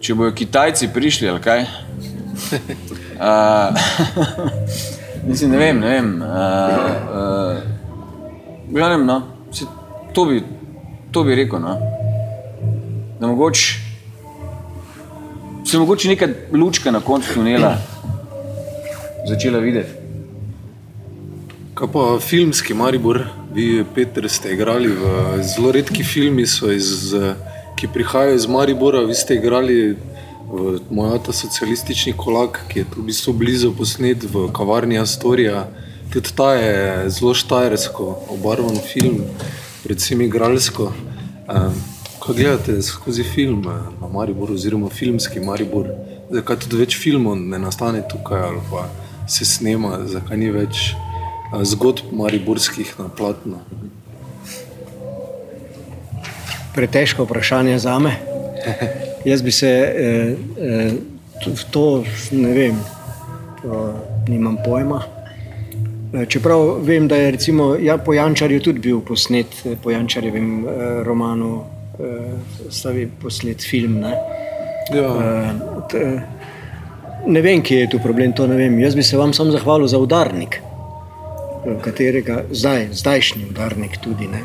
Če 0.00 0.14
bojo 0.14 0.32
Kitajci 0.32 0.88
prišli 0.94 1.28
ali 1.28 1.40
kaj. 1.40 1.64
Uh, 3.20 3.76
mislim, 5.28 5.50
ne 5.50 5.58
vem, 5.58 5.80
ne 5.80 5.88
vem. 5.88 6.22
Uh, 6.22 6.28
uh, 7.12 7.58
gledam, 8.70 9.04
no, 9.04 9.22
si, 9.52 9.66
to, 10.14 10.24
bi, 10.24 10.40
to 11.12 11.24
bi 11.24 11.36
rekel. 11.36 11.60
No. 11.60 11.74
Da 13.20 13.26
mogoče 13.26 13.90
se 15.70 15.78
mogoče 15.78 16.08
neka 16.08 16.28
lučka 16.52 16.90
na 16.90 17.00
koncu 17.00 17.34
tunela 17.34 17.76
začela 19.28 19.58
videti. 19.58 19.88
Kaj 21.74 21.88
pa 21.92 22.18
filmski 22.20 22.74
Maribor, 22.74 23.22
vi, 23.54 23.84
Peter, 23.94 24.28
ste 24.28 24.52
igrali 24.52 24.88
v 24.88 25.42
zelo 25.42 25.72
redki 25.72 26.04
filmi, 26.04 26.42
iz, 26.42 27.14
ki 27.80 27.88
prihajajo 27.88 28.34
iz 28.34 28.46
Maribora. 28.46 29.00
Vi 29.00 29.14
ste 29.14 29.34
igrali 29.34 29.96
v 30.52 30.80
Mojata 30.90 31.32
socialistični 31.32 32.12
kolak, 32.12 32.60
ki 32.68 32.78
je 32.78 32.84
tu 32.84 33.00
v 33.00 33.06
bistvu 33.08 33.32
blizu 33.32 33.70
posnet 33.72 34.24
v 34.32 34.50
kavarni 34.52 34.98
Astorija. 35.00 35.64
Tudi 36.12 36.34
ta 36.36 36.52
je 36.54 37.08
zelo 37.10 37.32
štajersko 37.34 38.08
obarvan 38.36 38.76
film, 38.92 39.22
predvsem 39.84 40.20
igralsko. 40.20 40.90
Kaj 42.20 42.36
gledate 42.36 42.82
skozi 42.82 43.24
film 43.24 43.64
na 43.64 44.08
Mariboru, 44.12 44.54
oziroma 44.54 44.92
filmski 44.92 45.40
Maribor? 45.40 45.88
Zakaj 46.30 46.60
tudi 46.66 46.82
več 46.82 46.98
filmov 47.00 47.38
ne 47.40 47.58
nastane 47.58 48.04
tukaj 48.08 48.44
ali 48.50 48.60
pa 48.70 48.90
se 49.24 49.48
snema, 49.48 50.02
zakaj 50.04 50.36
ni 50.36 50.52
več 50.52 50.90
zgodb 51.64 52.12
mariborskih 52.12 52.92
na 52.98 53.08
platno? 53.08 53.64
Pretežko 56.74 57.24
vprašanje 57.24 57.78
za 57.78 57.98
me. 57.98 58.16
Jaz 59.24 59.42
bi 59.42 59.52
se 59.52 59.68
eh, 59.68 60.34
eh, 60.62 60.92
v 61.46 61.64
to, 61.70 62.04
ne 62.30 62.52
vem, 62.52 62.76
to, 63.62 63.94
nimam 64.28 64.56
pojma. 64.64 65.02
Eh, 66.14 66.26
čeprav 66.26 66.78
vem, 66.82 67.08
da 67.08 67.16
je 67.16 67.30
recimo, 67.30 67.74
ja, 67.80 67.98
po 67.98 68.14
Jančarju 68.14 68.60
tudi 68.60 68.78
bil 68.78 69.00
posnet, 69.00 69.46
eh, 69.64 69.76
po 69.82 69.90
Jančarjevem 69.90 70.64
eh, 70.64 71.02
romanu, 71.04 71.64
eh, 71.98 72.70
stavi 72.70 73.08
posnet 73.22 73.62
film. 73.62 74.00
Ne? 74.00 74.14
Ja. 74.94 75.10
Eh, 75.22 75.52
t, 75.90 76.20
ne 77.26 77.40
vem, 77.40 77.62
kje 77.62 77.80
je 77.80 77.90
tu 77.90 77.98
problem, 77.98 78.32
to 78.32 78.46
ne 78.46 78.56
vem. 78.56 78.78
Jaz 78.80 78.94
bi 78.94 79.02
se 79.02 79.16
vam 79.16 79.32
sam 79.32 79.50
zahvalil 79.50 79.86
za 79.86 79.98
udarnik, 79.98 80.60
katerega 81.84 82.44
zdaj, 82.50 82.88
zdajšnji 82.92 83.44
udarnik 83.50 83.98
tudi. 84.00 84.28
Ne? 84.28 84.40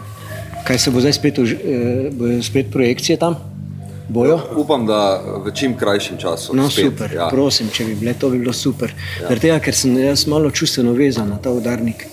Kaj 0.65 0.78
se 0.78 0.91
bo 0.91 0.99
zdaj 0.99 1.13
spet, 1.13 1.39
eh, 1.39 1.45
bo 2.12 2.41
spet 2.41 2.71
projekcije 2.71 3.17
tam? 3.17 3.36
Bojo? 4.10 4.39
Upam, 4.58 4.86
da 4.86 5.21
v 5.45 5.51
čim 5.54 5.78
krajšem 5.78 6.17
času. 6.17 6.56
No, 6.56 6.69
spet, 6.69 6.86
super, 6.86 7.13
ja. 7.13 7.28
prosim, 7.30 7.69
če 7.73 7.86
bi 7.86 7.95
bile, 7.95 8.13
to 8.13 8.30
bi 8.30 8.39
bilo 8.39 8.54
super. 8.54 8.89
Ja. 8.89 9.28
Zaradi 9.28 9.41
tega, 9.47 9.60
ker 9.60 9.75
sem 9.75 9.97
jaz 9.97 10.25
malo 10.28 10.51
čustveno 10.51 10.93
vezan 10.93 11.30
na 11.30 11.38
ta 11.38 11.54
udarnik. 11.54 12.08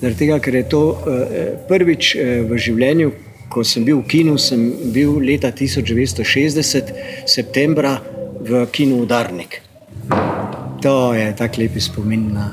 Zaradi 0.00 0.18
tega, 0.18 0.38
ker 0.42 0.54
je 0.54 0.64
to 0.68 0.82
uh, 0.90 1.22
prvič 1.68 2.14
uh, 2.16 2.34
v 2.50 2.58
življenju, 2.58 3.12
ko 3.50 3.64
sem 3.64 3.86
bil 3.86 4.02
v 4.02 4.06
kinu, 4.10 4.38
sem 4.38 4.62
bil 4.94 5.18
leta 5.22 5.50
1960, 5.54 6.94
septembra 7.30 8.00
v 8.42 8.66
kinu 8.74 9.02
Udarnik. 9.02 9.60
To 10.82 11.14
je 11.14 11.30
tako 11.38 11.62
lepi 11.62 11.80
spomin. 11.80 12.32
Na, 12.34 12.48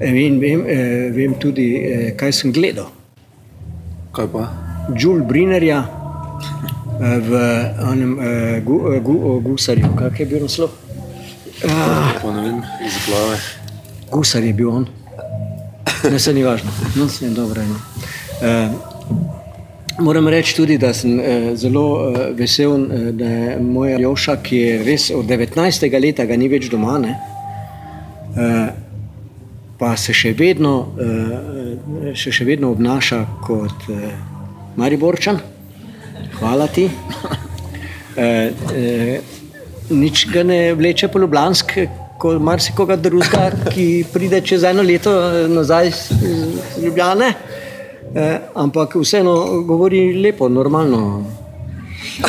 vem, 0.00 0.40
vem, 0.40 0.64
vem 1.12 1.36
tudi, 1.40 1.68
kaj 2.16 2.32
sem 2.32 2.54
gledal. 2.56 2.88
Kaj 4.16 4.32
pa? 4.32 4.65
Jules 4.94 5.26
Brinerja 5.26 5.82
v 7.00 7.30
enem 7.92 8.18
uh, 8.18 8.64
gu, 8.64 8.76
uh, 8.76 9.02
gu, 9.02 9.12
uh, 9.12 9.42
gusarju, 9.42 9.88
kak 9.98 10.20
je 10.20 10.26
bil 10.26 10.42
naslov? 10.42 10.70
Ah. 11.68 12.16
Ne 12.24 12.40
vem, 12.42 12.62
iz 12.86 12.96
glave. 13.06 13.36
Gusar 14.10 14.44
je 14.44 14.52
bil 14.52 14.70
on. 14.70 14.86
Ne, 16.10 16.18
se 16.18 16.32
ni 16.32 16.44
važno, 16.44 16.70
no, 16.96 17.08
se 17.08 17.24
je 17.24 17.30
dobro. 17.30 17.62
Uh, 17.62 18.70
moram 19.98 20.28
reči 20.28 20.56
tudi, 20.56 20.78
da 20.78 20.92
sem 20.94 21.18
uh, 21.18 21.24
zelo 21.58 21.86
uh, 21.92 22.18
vesel, 22.36 22.72
uh, 22.72 23.08
da 23.12 23.26
je 23.26 23.58
moja 23.60 23.98
Joša, 23.98 24.36
ki 24.42 24.56
je 24.56 24.84
res 24.84 25.10
od 25.10 25.26
19. 25.26 26.00
leta, 26.00 26.24
ga 26.24 26.36
ni 26.36 26.48
več 26.48 26.70
doma, 26.70 26.98
ne, 27.02 27.16
uh, 28.36 28.68
pa 29.78 29.96
se 29.96 30.14
še 30.14 30.32
vedno, 30.38 30.76
uh, 30.94 32.14
še, 32.14 32.32
še 32.32 32.44
vedno 32.44 32.70
obnaša 32.76 33.24
kot 33.44 33.90
uh, 33.90 34.35
Mariborčan. 34.76 35.38
Hvala 36.38 36.66
ti. 36.66 36.90
E, 38.16 38.52
e, 38.72 39.20
nič 39.90 40.26
ga 40.32 40.42
ne 40.42 40.74
vleče 40.74 41.08
po 41.12 41.18
Ljubljansk, 41.20 41.72
kot 42.20 42.40
marsikoga 42.40 42.96
drugega, 42.96 43.50
ki 43.72 44.04
pride 44.12 44.40
čez 44.40 44.64
eno 44.64 44.82
leto 44.82 45.12
nazaj 45.52 45.88
iz 45.88 45.98
Ljubljane, 46.82 47.32
e, 48.14 48.38
ampak 48.54 48.96
vseeno 49.00 49.62
govori 49.68 50.14
lepo, 50.22 50.48
normalno. 50.48 51.24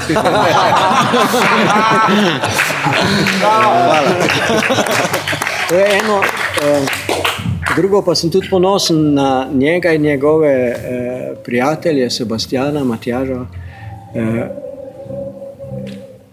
Hvala. 3.40 4.04
To 5.70 5.76
je 5.76 6.00
eno. 6.00 6.22
E, 6.64 7.07
drugo 7.78 8.02
pa 8.02 8.16
sem 8.16 8.32
tudi 8.34 8.50
ponosen 8.50 9.14
na 9.14 9.48
njega 9.54 9.94
in 9.94 10.02
njegove 10.02 10.50
e, 10.50 10.76
prijatelje, 11.46 12.10
Sebastiana, 12.10 12.84
Matjaža. 12.84 13.46
Eh, 14.16 14.48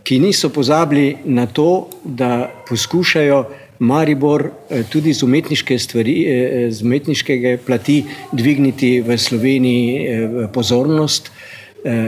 ki 0.05 0.19
niso 0.21 0.49
pozabili 0.49 1.17
na 1.25 1.47
to, 1.47 1.89
da 2.05 2.51
poskušajo 2.69 3.45
Maribor 3.79 4.45
eh, 4.71 4.83
tudi 4.89 5.13
z 5.13 5.23
umetniške 5.23 5.79
stvari, 5.79 6.15
eh, 6.29 6.71
z 6.71 6.83
umetniškega 6.83 7.57
plati 7.67 8.05
dvigniti 8.33 9.01
v 9.01 9.19
Sloveniji 9.19 10.09
pozornost. 10.53 11.31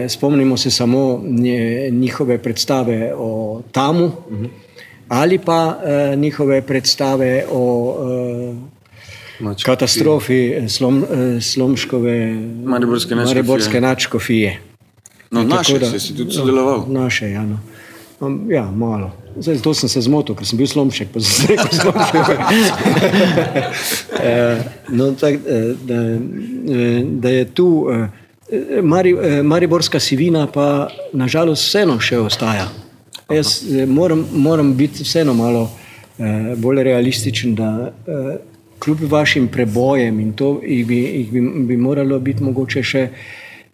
Spomnimo 0.09 0.57
se 0.57 0.71
samo 0.71 1.21
njihove 1.91 2.39
predstave 2.39 3.13
o 3.17 3.61
Tamu 3.73 4.13
ali 5.09 5.39
pa 5.39 5.79
njihove 6.17 6.63
predstave 6.63 7.45
o 7.53 7.95
katastrofi 9.65 10.69
Slom, 10.69 11.05
Slomškove 11.41 12.35
Mariborske 12.65 13.81
načkofije. 13.81 14.61
No, 15.31 15.43
naše, 15.43 15.79
da, 15.79 15.99
si 15.99 16.17
tudi 16.17 16.33
sodeloval. 16.33 16.85
Naše, 16.89 17.31
ja. 17.31 17.47
No. 17.47 17.59
Um, 18.21 18.51
ja, 18.51 18.71
malo. 18.71 19.13
Zdaj, 19.39 19.57
zato 19.57 19.75
sem 19.75 19.89
se 19.89 20.01
zmotil, 20.01 20.35
ker 20.35 20.47
sem 20.49 20.57
bil 20.57 20.67
slomšek, 20.67 21.11
pa 21.13 21.21
sem 21.21 21.33
se 21.33 21.49
rekel 21.53 21.73
slomšek. 21.83 22.27
Eh, 24.17 24.63
no, 24.89 25.13
tak, 25.13 25.35
eh, 25.35 25.75
da, 25.85 25.95
eh, 25.95 27.03
da 27.05 27.31
je 27.31 27.45
tu 27.45 27.87
Mari, 28.83 29.15
Mariborska 29.43 30.01
sivina, 30.01 30.47
pa 30.47 30.89
nažalost 31.13 31.67
vseeno 31.67 31.99
še 32.01 32.19
ostaja. 32.19 32.69
Jaz 33.31 33.61
moram, 33.87 34.25
moram 34.33 34.73
biti 34.77 35.05
vseeno 35.05 35.35
malo 35.35 35.69
bolj 36.57 36.83
realističen, 36.87 37.55
da 37.55 37.91
kljub 38.79 39.03
vašim 39.11 39.49
prebojem 39.49 40.21
in 40.21 40.33
to 40.33 40.61
jih 40.65 40.87
bi, 40.87 40.99
jih 40.99 41.33
bi, 41.33 41.41
bi 41.41 41.77
moralo 41.77 42.19
biti 42.19 42.43
mogoče 42.43 42.83
še. 42.83 43.09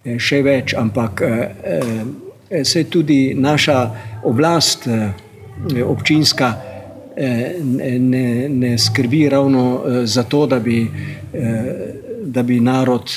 Eh, 0.02 0.18
še 0.18 0.40
več, 0.42 0.74
ampak 0.74 1.20
eh, 1.22 1.42
eh, 1.62 2.64
se 2.66 2.84
tudi 2.90 3.34
naša 3.38 3.76
oblast, 4.26 4.88
občinska, 5.86 6.48
ne, 7.16 8.48
ne 8.48 8.70
skrbi 8.78 9.20
ravno 9.28 9.62
za 10.08 10.24
to, 10.24 10.46
da 10.46 10.58
bi, 10.58 10.78
da 12.32 12.42
bi 12.42 12.60
narod 12.60 13.12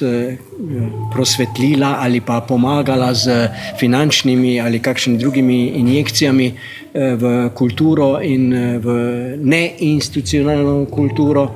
prosvetlila 1.14 1.96
ali 2.04 2.22
pa 2.22 2.42
pomagala 2.42 3.14
z 3.14 3.48
finančnimi 3.80 4.60
ali 4.62 4.80
kakšnimi 4.80 5.20
drugimi 5.20 5.60
injekcijami 5.80 6.52
v 6.94 7.50
kulturo 7.56 8.20
in 8.22 8.54
v 8.84 9.00
neinstitucionalno 9.40 10.86
kulturo 10.92 11.50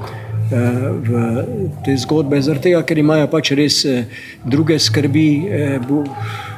v 0.49 1.45
te 1.85 1.95
zgodbe, 1.97 2.41
zaradi 2.41 2.69
tega, 2.69 2.81
ker 2.83 2.97
imajo 2.97 3.27
pač 3.29 3.53
res 3.57 3.83
eh, 3.85 4.05
druge 4.45 4.79
skrbi, 4.81 5.29
eh, 5.45 5.79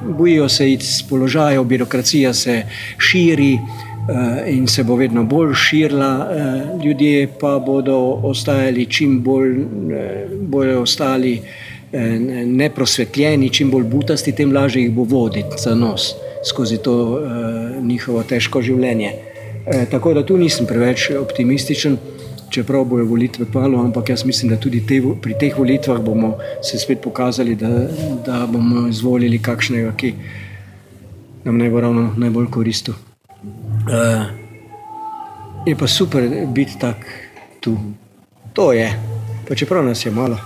bojijo 0.01 0.47
se 0.49 0.69
iz 0.71 1.01
položaja, 1.09 1.63
birokracija 1.63 2.33
se 2.33 2.61
širi 2.97 3.53
eh, 3.55 3.90
in 4.47 4.67
se 4.67 4.83
bo 4.83 4.95
vedno 4.95 5.23
bolj 5.23 5.53
širila, 5.53 6.29
ljudje 6.83 7.27
pa 7.39 7.59
bodo 7.59 7.97
ostajali 8.23 8.85
čim 8.85 9.21
bolj, 9.21 9.55
bolj 10.41 10.73
ostali 10.73 11.41
neprosvetljeni, 12.45 13.49
čim 13.49 13.71
bolj 13.71 13.83
butasti, 13.83 14.35
tem 14.35 14.53
lažje 14.53 14.83
jih 14.83 14.91
bo 14.91 15.03
voditi 15.03 15.57
za 15.57 15.75
nos 15.75 16.15
skozi 16.43 16.77
to 16.77 17.21
njihovo 17.81 18.23
težko 18.23 18.61
življenje. 18.61 19.11
Tako 19.91 20.13
da 20.13 20.25
tu 20.25 20.37
nisem 20.37 20.65
preveč 20.65 21.09
optimističen 21.19 21.97
čeprav 22.51 22.83
bojo 22.85 23.05
volitve 23.05 23.45
palo, 23.53 23.79
ampak 23.79 24.09
jaz 24.09 24.25
mislim, 24.25 24.49
da 24.51 24.59
tudi 24.59 24.81
te, 24.87 24.99
pri 25.21 25.37
teh 25.39 25.57
volitvah 25.57 26.01
bomo 26.03 26.33
se 26.63 26.79
spet 26.79 26.99
pokazali, 27.03 27.55
da, 27.55 27.69
da 28.25 28.41
bomo 28.51 28.87
izvolili 28.89 29.39
kakšnega, 29.39 29.93
ki 29.97 30.13
nam 31.45 31.57
ne 31.57 31.69
bo 31.69 31.81
ravno 31.81 32.09
najbolj 32.17 32.51
koristil. 32.51 33.10
Uh, 33.87 34.25
je 35.65 35.75
pa 35.75 35.87
super 35.87 36.23
biti 36.47 36.79
tak 36.79 36.97
tu. 37.59 37.77
To 38.53 38.73
je. 38.73 38.99
Pa 39.47 39.55
čeprav 39.55 39.85
nas 39.85 40.05
je 40.05 40.11
malo, 40.11 40.37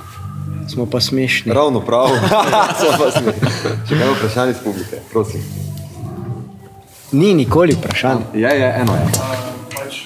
smo 0.68 0.86
pa 0.86 1.00
smešni. 1.02 1.54
Ravno 1.54 1.82
prav. 1.82 2.08
So 2.80 2.94
pa 2.98 3.12
smešni. 3.12 3.50
Če 3.90 4.00
kaj 4.00 4.14
vprašanje 4.14 4.52
iz 4.52 4.64
publike, 4.64 5.02
prosim. 5.12 5.42
Ni 7.12 7.34
nikoli 7.34 7.74
vprašanje. 7.74 8.26
Je, 8.34 8.50
je, 8.50 8.74
eno 8.82 8.94
je. 8.94 9.06
pač, 9.76 10.02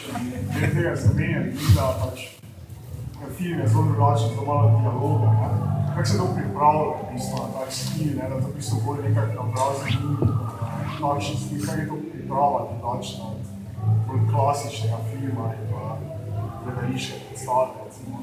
glede 0.60 0.74
tega 0.76 0.96
se 0.96 1.14
menjali, 1.16 1.54
da 1.76 1.94
pač 2.02 2.30
film 3.40 3.60
je 3.60 3.68
zelo 3.68 3.84
drugačen, 3.84 4.30
zelo 4.30 4.46
malo 4.46 4.80
dialoga. 4.82 5.30
Kako 5.96 6.08
se 6.08 6.18
to 6.18 6.28
pripravlja, 6.36 6.86
v 7.00 7.14
bistvu, 7.14 7.36
na 7.38 7.48
tak 7.60 7.72
stil, 7.72 8.12
ne, 8.18 8.30
da 8.30 8.36
to 8.42 8.48
v 8.48 8.56
bistvu 8.56 8.78
bolj 8.86 9.00
nekako 9.08 9.44
obrazi, 9.44 9.90
takšen 11.02 11.36
stil, 11.44 11.60
kako 11.66 11.80
je 11.80 11.88
to 11.88 11.96
priprava 12.30 12.68
drugačna 12.72 13.24
od 13.26 13.38
bolj 14.08 14.20
klasičnega 14.32 14.98
filma 15.10 15.54
in 15.54 15.72
pa 15.72 15.98
gledališke 16.66 17.14
predstave, 17.30 17.70
recimo. 17.86 18.18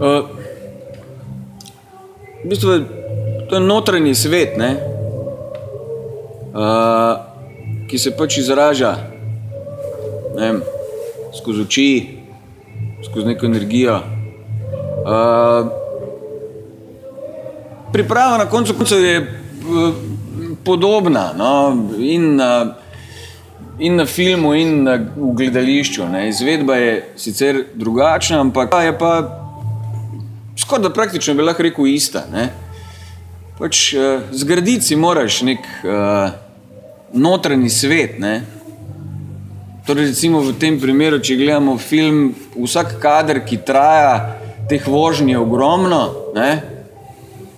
Uh, 0.00 0.28
v 2.44 2.48
bistvu 2.48 2.70
je 2.70 2.84
to 3.48 3.54
je 3.54 3.60
notranji 3.60 4.14
svet, 4.14 4.56
ne, 4.56 4.76
uh, 6.54 7.18
ki 7.88 7.98
se 7.98 8.16
pač 8.16 8.38
izraža 8.38 8.94
vem, 10.36 10.62
skozi 11.36 11.62
oči, 11.62 12.18
skozi 13.04 13.26
neko 13.26 13.46
energijo. 13.46 13.98
Uh, 15.00 15.66
priprava 17.92 18.38
na 18.38 18.46
koncu 18.46 18.74
koncev 18.78 19.04
je 19.04 19.20
uh, 19.20 20.09
podobna 20.64 21.32
no, 21.36 21.52
in, 21.98 22.36
na, 22.36 22.76
in 23.78 23.96
na 23.96 24.06
filmu, 24.06 24.54
in 24.54 24.82
na, 24.84 24.96
v 25.16 25.32
gledališču. 25.36 26.08
Ne. 26.08 26.28
Izvedba 26.28 26.76
je 26.76 26.94
sicer 27.16 27.64
drugačna, 27.74 28.40
ampak 28.40 28.74
je 28.84 28.98
pa 28.98 29.12
skoraj 30.60 30.82
da 30.82 30.92
praktično 30.92 31.34
bi 31.34 31.42
lahko 31.42 31.62
rekel 31.62 31.86
ista. 31.86 32.24
Ne. 32.32 32.50
Pač, 33.58 33.92
uh, 33.94 34.22
zgraditi 34.32 34.84
si 34.84 34.96
moraš 34.96 35.42
nek 35.42 35.66
uh, 35.84 36.30
notranji 37.12 37.70
svet. 37.70 38.18
Ne. 38.18 38.42
Torej, 39.86 40.12
recimo 40.12 40.40
v 40.44 40.52
tem 40.60 40.76
primeru, 40.80 41.18
če 41.18 41.36
gledamo 41.40 41.78
film, 41.78 42.34
vsak 42.54 42.98
kader, 43.02 43.40
ki 43.42 43.62
traja, 43.66 44.36
teh 44.70 44.84
vožnj 44.86 45.32
je 45.32 45.38
ogromno, 45.40 46.02
ne, 46.36 46.50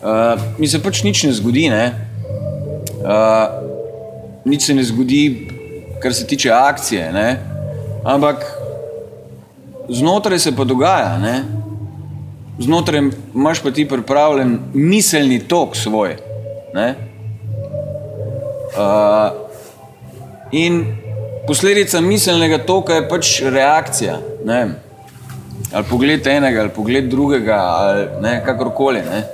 uh, 0.00 0.40
mi 0.56 0.68
se 0.70 0.80
pač 0.80 1.02
nič 1.04 1.26
ne 1.28 1.32
zgodi. 1.36 1.66
Ne. 1.68 2.11
Uh, 3.02 3.10
nič 4.44 4.66
se 4.66 4.74
ne 4.74 4.84
zgodi, 4.84 5.48
kar 6.02 6.14
se 6.14 6.26
tiče 6.26 6.50
akcije, 6.50 7.12
ne. 7.12 7.38
ampak 8.04 8.44
znotraj 9.88 10.38
se 10.38 10.56
pa 10.56 10.64
dogaja. 10.64 11.18
Ne. 11.18 11.44
Znotraj 12.58 13.00
imaš 13.34 13.62
pa 13.62 13.70
ti 13.70 13.88
pripravljen 13.88 14.58
miselni 14.74 15.38
tok 15.48 15.76
svoj. 15.76 16.16
Ne? 16.74 16.94
Uh, 18.72 19.32
in 20.52 20.84
posledica 21.46 22.00
miselnega 22.00 22.58
toka 22.66 22.94
je 22.94 23.08
pač 23.08 23.42
reakcija. 23.42 24.18
Ne? 24.44 24.66
Ali 25.72 25.84
pogled 25.90 26.26
enega, 26.26 26.60
ali 26.60 26.70
pogled 26.70 27.08
drugega, 27.10 27.56
ali 27.56 28.06
ne, 28.22 28.42
kakorkoli. 28.44 29.00
Ne? 29.00 29.24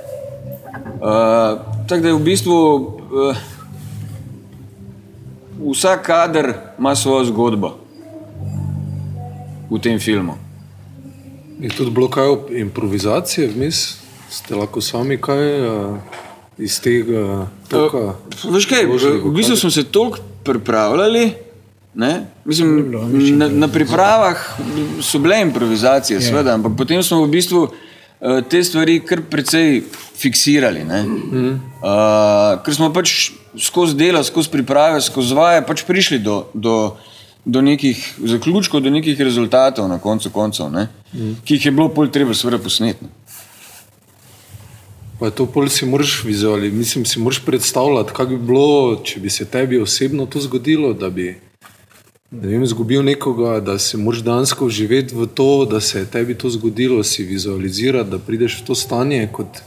Uh, 0.99 1.59
tako 1.87 2.01
da 2.01 2.07
je 2.07 2.13
v 2.13 2.23
bistvu 2.23 2.55
uh, 2.55 3.35
vsak 5.59 6.05
kader 6.05 6.53
ima 6.79 6.95
svojo 6.95 7.25
zgodbo 7.25 7.77
v 9.69 9.79
tem 9.79 9.99
filmu. 9.99 10.33
Je 11.59 11.69
tudi 11.69 11.91
bilo 11.91 12.09
kaj 12.09 12.57
improvizacije 12.57 13.47
vmes, 13.47 13.99
ste 14.29 14.55
lahko 14.55 14.81
sami 14.81 15.17
kaj 15.21 15.45
uh, 15.61 15.97
iz 16.57 16.79
tega 16.81 17.47
toka. 17.69 18.15
Veš 18.49 18.65
kaj, 18.65 18.87
v 19.23 19.31
bistvu 19.35 19.55
smo 19.55 19.69
se 19.69 19.83
toliko 19.83 20.19
pripravljali. 20.43 21.31
Ne? 21.93 22.25
Mislim, 22.45 22.95
na, 23.37 23.49
na 23.49 23.67
pripravah 23.67 24.37
so 25.01 25.19
bile 25.19 25.41
improvizacije, 25.41 26.21
seveda, 26.21 26.53
ampak 26.53 26.77
potem 26.77 27.03
smo 27.03 27.25
v 27.25 27.31
bistvu 27.33 27.65
eh, 27.65 27.88
te 28.49 28.63
stvari 28.63 28.99
kar 28.99 29.21
precej 29.29 29.83
fiksirali. 30.19 30.83
Mm. 30.83 31.59
Uh, 31.79 32.59
ker 32.65 32.75
smo 32.75 32.91
pač 32.93 33.31
skozi 33.59 33.95
delo, 33.95 34.23
skozi 34.23 34.51
priprave, 34.51 35.01
skozi 35.01 35.37
vaje 35.37 35.63
pač 35.67 35.85
prišli 35.87 36.19
do, 36.19 36.41
do, 36.53 36.97
do 37.45 37.61
nekih 37.63 38.01
zaključkov, 38.19 38.83
do 38.83 38.91
nekih 38.91 39.19
rezultatov 39.21 39.87
na 39.89 39.99
koncu 39.99 40.31
koncev, 40.35 40.71
ne? 40.71 40.89
mm. 41.13 41.39
ki 41.45 41.57
jih 41.57 41.69
je 41.69 41.75
bilo 41.75 41.89
pol 41.93 42.11
treba 42.11 42.35
seveda 42.35 42.61
posneti. 42.63 43.05
ne. 43.07 43.15
Pa 45.19 45.29
to 45.35 45.45
pol 45.51 45.67
si 45.67 45.85
moraš 45.85 46.21
vizualizirati, 46.23 46.77
mislim, 46.77 47.05
si 47.05 47.19
moraš 47.19 47.41
predstavljati, 47.45 48.13
kaj 48.15 48.25
bi 48.25 48.37
bilo, 48.37 49.01
če 49.03 49.19
bi 49.19 49.29
se 49.29 49.45
tebi 49.45 49.81
osebno 49.81 50.25
to 50.25 50.39
zgodilo, 50.39 50.93
da 50.93 51.09
bi 51.09 51.33
ne 52.31 52.47
vem, 52.47 52.63
izgubil 52.63 53.03
nekoga, 53.03 53.59
da 53.59 53.79
si 53.79 53.97
moraš 53.97 54.23
dejansko 54.23 54.69
živeti 54.69 55.15
v 55.15 55.27
to, 55.27 55.65
da 55.65 55.79
se 55.81 55.99
je 55.99 56.05
tebi 56.05 56.35
to 56.35 56.49
zgodilo, 56.49 57.03
si 57.03 57.23
vizualizirati, 57.23 58.09
da 58.09 58.19
prideš 58.19 58.61
v 58.61 58.65
to 58.65 58.75
stanje 58.75 59.29
kot 59.31 59.61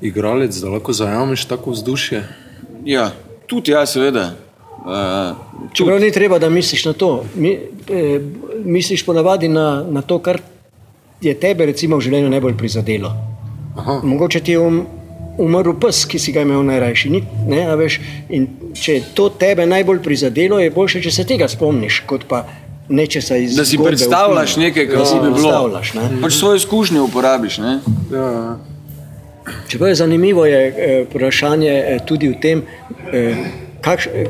igralec, 0.00 0.56
da 0.56 0.68
lahko 0.68 0.92
zajameš 0.92 1.44
tako 1.44 1.70
vzdušje. 1.70 2.24
Ja, 2.84 3.10
tudi 3.46 3.70
jaz, 3.70 3.92
seveda. 3.92 4.34
Uh, 4.86 5.36
Čeprav 5.72 6.00
ni 6.00 6.12
treba, 6.12 6.38
da 6.38 6.50
misliš 6.50 6.84
na 6.84 6.92
to. 6.92 7.24
Mi, 7.34 7.58
eh, 7.90 8.20
misliš 8.64 9.02
ponavadi 9.06 9.48
na, 9.48 9.84
na 9.90 10.02
to, 10.02 10.18
kar 10.18 10.40
je 11.20 11.34
tebe 11.34 11.66
recimo, 11.66 11.96
v 11.96 12.00
življenju 12.06 12.30
najbolj 12.30 12.56
prizadelo. 12.56 13.10
Aha. 13.76 14.00
Mogoče 14.04 14.40
ti 14.40 14.52
je 14.52 14.58
um, 14.58 14.84
umrl 15.38 15.74
pes, 15.80 16.04
ki 16.08 16.18
si 16.18 16.32
ga 16.32 16.44
imel 16.46 16.62
najrajši. 16.66 17.10
Ni, 17.10 17.22
ne, 17.48 17.64
a 17.70 17.74
veš, 17.78 17.98
in 18.28 18.46
če 18.74 18.94
je 18.98 19.02
to 19.14 19.28
tebe 19.28 19.66
najbolj 19.66 20.02
prizadelo, 20.04 20.60
je 20.60 20.70
boljše, 20.70 21.02
če 21.02 21.12
se 21.12 21.26
tega 21.28 21.48
spomniš, 21.48 22.02
kot 22.06 22.24
pa 22.28 22.44
nečesa 22.88 23.36
iz 23.36 23.56
Da 23.56 23.64
si 23.64 23.78
predstavljaš 23.82 24.56
nekaj, 24.56 24.88
kar 24.88 25.06
si 25.06 25.20
bi 25.22 25.34
bilo. 25.34 25.68
ne. 25.94 26.08
Pač 26.22 26.38
svoje 26.38 26.62
izkušnje 26.62 27.00
uporabiš. 27.00 27.58
Ne? 27.58 27.78
Ja, 28.12 28.56
Čeprav 29.68 29.88
je 29.88 29.94
zanimivo 29.94 30.46
je 30.46 30.60
eh, 30.68 31.04
vprašanje 31.10 31.70
eh, 31.70 31.98
tudi 32.06 32.28
v 32.28 32.40
tem, 32.42 32.62
eh, 33.12 33.36
kakš, 33.80 34.06
eh, 34.06 34.26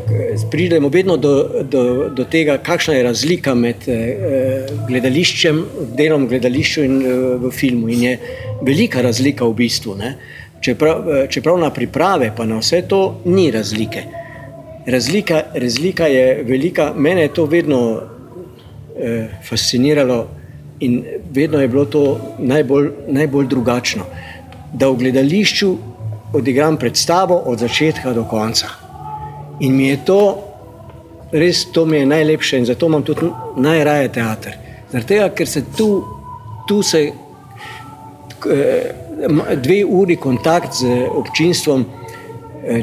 pridemo 0.51 0.89
vedno 0.89 1.17
do, 1.17 1.63
do, 1.63 2.09
do 2.09 2.25
tega, 2.25 2.59
kakšna 2.59 2.95
je 2.95 3.03
razlika 3.03 3.55
med 3.55 3.89
eh, 3.89 4.67
gledališčem, 4.89 5.63
delom 5.97 6.27
v 6.27 6.35
gledališču 6.37 6.85
in 6.85 6.99
eh, 7.01 7.15
v 7.41 7.51
filmu. 7.51 7.89
In 7.89 8.03
je 8.03 8.19
velika 8.63 9.01
razlika 9.03 9.49
v 9.49 9.55
bistvu. 9.55 9.97
Ne? 9.97 10.17
Čeprav, 10.61 11.11
eh, 11.11 11.27
čeprav 11.31 11.59
na 11.59 11.71
priprave, 11.71 12.33
pa 12.37 12.47
na 12.47 12.59
vse 12.59 12.83
to 12.89 13.21
ni 13.25 13.51
razlike. 13.51 14.03
Razlika, 14.87 15.43
razlika 15.55 16.07
je 16.07 16.43
velika, 16.43 16.93
mene 16.97 17.23
je 17.23 17.35
to 17.35 17.45
vedno 17.45 18.01
eh, 18.99 19.29
fasciniralo 19.49 20.27
in 20.81 21.05
vedno 21.33 21.61
je 21.61 21.69
bilo 21.69 21.85
to 21.85 22.21
najbolj, 22.39 22.91
najbolj 23.09 23.47
drugačno. 23.47 24.05
Da 24.73 24.89
v 24.89 24.97
gledališču 24.97 25.77
odigram 26.33 26.77
predstavo 26.77 27.37
od 27.37 27.59
začetka 27.59 28.13
do 28.13 28.25
konca. 28.25 28.67
In 29.61 29.77
mi 29.77 29.89
je 29.89 30.05
to, 30.05 30.21
res 31.33 31.65
to 31.73 31.85
mi 31.85 31.97
je 31.97 32.07
najlepše 32.07 32.59
in 32.59 32.65
zato 32.65 32.87
imam 32.87 33.03
tudi 33.03 33.31
najraje 33.57 34.09
teater. 34.13 34.57
Zaradi 34.91 35.09
tega, 35.09 35.29
ker 35.29 35.49
se 35.49 35.63
tu, 35.77 36.05
tu 36.69 36.83
se 36.83 37.01
eh, 37.07 37.13
dve 39.63 39.85
uri 39.85 40.17
kontakt 40.17 40.75
z 40.75 41.09
občinstvom. 41.11 41.85
eh, 42.67 42.83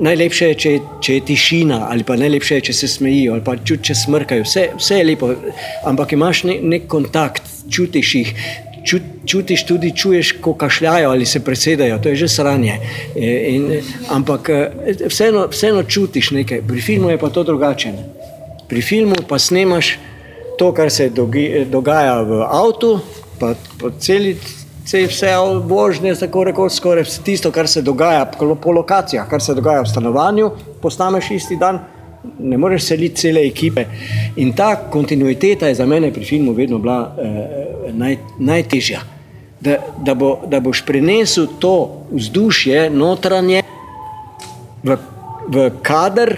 Najlepše 0.00 0.46
je, 0.48 0.54
če, 0.54 0.70
če 1.04 1.14
je 1.14 1.20
tišina, 1.28 1.82
ali 1.90 2.04
pa 2.08 2.14
najlepše 2.16 2.54
je, 2.54 2.60
če 2.70 2.72
se 2.72 2.88
smejijo, 2.88 3.34
ali 3.34 3.42
pa 3.44 3.52
čut, 3.60 3.82
če 3.84 3.94
smrkajo. 3.94 4.46
Vse, 4.46 4.62
vse 4.78 4.96
je 4.96 5.04
lepo, 5.04 5.28
ampak 5.84 6.14
imaš 6.16 6.44
nek, 6.48 6.62
nek 6.64 6.86
kontakt, 6.88 7.44
čutiš 7.68 8.14
jih, 8.14 8.30
čut, 8.80 9.02
čutiš 9.28 9.66
tudi, 9.68 9.90
čuješ, 9.92 10.30
ko 10.40 10.54
kašljajo 10.56 11.10
ali 11.10 11.26
se 11.26 11.42
presedajo, 11.44 11.98
to 12.00 12.08
je 12.08 12.16
že 12.16 12.28
sranje. 12.32 12.78
E, 13.12 13.34
In, 13.52 13.66
ampak 14.08 14.48
e, 14.48 14.60
vseeno, 15.04 15.44
vseeno 15.52 15.82
čutiš 15.84 16.30
nekaj, 16.30 16.62
pri 16.64 16.80
filmu 16.80 17.10
je 17.12 17.18
pa 17.18 17.28
to 17.28 17.44
drugače. 17.44 17.92
ne. 17.92 18.04
Pri 18.68 18.80
filmu 18.82 19.20
pa 19.28 19.38
snemaš 19.38 19.98
to, 20.58 20.72
kar 20.72 20.88
se 20.90 21.10
dogi, 21.10 21.66
dogaja 21.68 22.22
v 22.22 22.40
avtu, 22.48 23.00
pa 23.38 23.52
po 23.76 23.90
celi. 24.00 24.36
Vse, 24.84 25.04
vse 25.06 25.34
vožnje, 25.64 26.14
tako 26.14 26.44
rekoč, 26.44 26.72
skoraj 26.72 27.04
vse 27.04 27.22
tisto, 27.22 27.52
kar 27.52 27.68
se 27.68 27.82
dogaja 27.82 28.24
po, 28.24 28.54
po 28.54 28.72
lokacijah, 28.72 29.28
kar 29.28 29.42
se 29.42 29.54
dogaja 29.54 29.82
v 29.82 29.88
stanovanju, 29.88 30.50
postaneš 30.82 31.30
isti 31.30 31.56
dan, 31.56 31.78
ne 32.38 32.58
moreš 32.58 32.88
seliti 32.88 33.22
cele 33.26 33.46
ekipe. 33.46 33.84
In 34.36 34.52
ta 34.56 34.74
kontinuiteta 34.90 35.68
je 35.68 35.74
za 35.74 35.86
mene 35.86 36.12
pri 36.12 36.24
filmu 36.24 36.52
vedno 36.52 36.78
bila 36.78 37.14
eh, 37.18 37.92
naj, 37.92 38.16
najtežja. 38.38 39.00
da, 39.60 39.76
da, 39.98 40.14
bo, 40.14 40.40
da 40.46 40.60
boš 40.60 40.84
prenesel 40.86 41.46
to 41.58 42.06
vzdušje 42.10 42.90
notranje 42.90 43.62
v, 44.82 44.96
v 45.48 45.70
kader, 45.82 46.36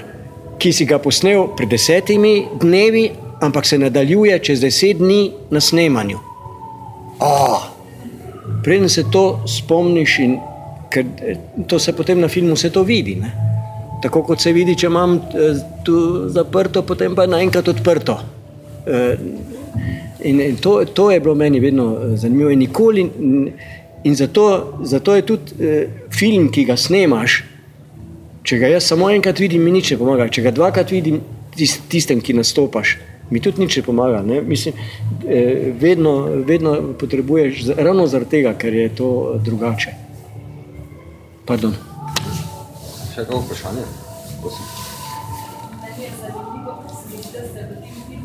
ki 0.59 0.73
si 0.73 0.87
ga 0.87 0.99
posnel 1.03 1.49
pred 1.57 1.71
desetimi 1.71 2.47
dnevi, 2.61 3.11
ampak 3.43 3.67
se 3.67 3.79
nadaljuje 3.79 4.39
čez 4.39 4.61
deset 4.61 4.99
dni 4.99 5.33
na 5.51 5.61
snemanju. 5.61 6.19
Oh, 7.23 7.72
Preden 8.63 8.89
se 8.89 9.05
to 9.11 9.43
spomniš, 9.47 10.19
in 10.19 10.37
ker 10.91 11.07
eh, 11.21 11.39
to 11.67 11.79
se 11.79 11.93
potem 11.93 12.21
na 12.21 12.29
filmu 12.29 12.55
vse 12.55 12.71
to 12.71 12.83
vidi. 12.83 13.17
Ne? 13.21 13.33
Tako 14.03 14.23
kot 14.27 14.43
se 14.43 14.53
vidi, 14.53 14.77
če 14.79 14.91
imam 14.91 15.17
eh, 15.17 15.63
tu 15.85 16.29
zaprto, 16.31 16.85
potem 16.87 17.17
pa 17.19 17.27
naenkrat 17.27 17.69
odprto. 17.75 18.21
Eh, 18.87 19.17
In, 20.23 20.39
to, 20.63 20.85
to 20.95 21.09
je 21.11 21.19
bilo 21.21 21.33
meni 21.35 21.59
vedno 21.61 22.15
zanimivo. 22.15 22.51
In, 22.51 22.59
nikoli, 22.59 23.03
in, 24.05 24.15
zato, 24.15 24.45
zato 24.87 25.17
je 25.17 25.25
tudi 25.27 25.71
film, 26.15 26.45
ki 26.53 26.63
ga 26.69 26.77
snemaš, 26.79 27.41
če 28.47 28.59
ga 28.61 28.71
jaz 28.71 28.87
samo 28.87 29.09
enkrat 29.11 29.41
vidim, 29.43 29.65
mi 29.65 29.73
nič 29.75 29.91
ne 29.91 29.99
pomaga. 29.99 30.29
Če 30.31 30.45
ga 30.45 30.53
dvakrat 30.55 30.93
vidim, 30.95 31.19
tis, 31.57 31.75
tistem, 31.91 32.21
ki 32.23 32.37
nastopaš, 32.39 32.95
mi 33.33 33.41
tudi 33.41 33.65
nič 33.65 33.77
ne 33.77 33.83
pomaga. 33.83 34.23
Ne? 34.23 34.41
Mislim, 34.41 34.75
eh, 35.29 35.73
vedno, 35.81 36.13
vedno 36.45 36.77
potrebuješ, 37.01 37.65
ravno 37.77 38.07
zaradi 38.07 38.31
tega, 38.31 38.55
ker 38.55 38.75
je 38.75 38.89
to 38.95 39.09
drugače. 39.45 39.95
Pardon. 41.49 41.75
Še 43.15 43.25
kako 43.25 43.41
vprašanje? 43.47 43.87
Prosim. 44.41 44.67
Meni 45.83 46.05
je 46.05 46.11
zanimivo, 46.21 46.77
ker 46.83 46.93
se 46.97 47.09
mi 47.09 47.23
zdi, 47.23 47.33
da 47.33 47.43
se 47.53 47.61
v 47.65 47.81
tem 48.11 48.23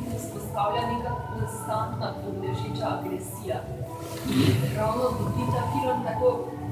agresija. 2.91 3.63
Ravno 4.77 5.09
ta 5.55 5.63
film 5.71 6.03
tako 6.05 6.29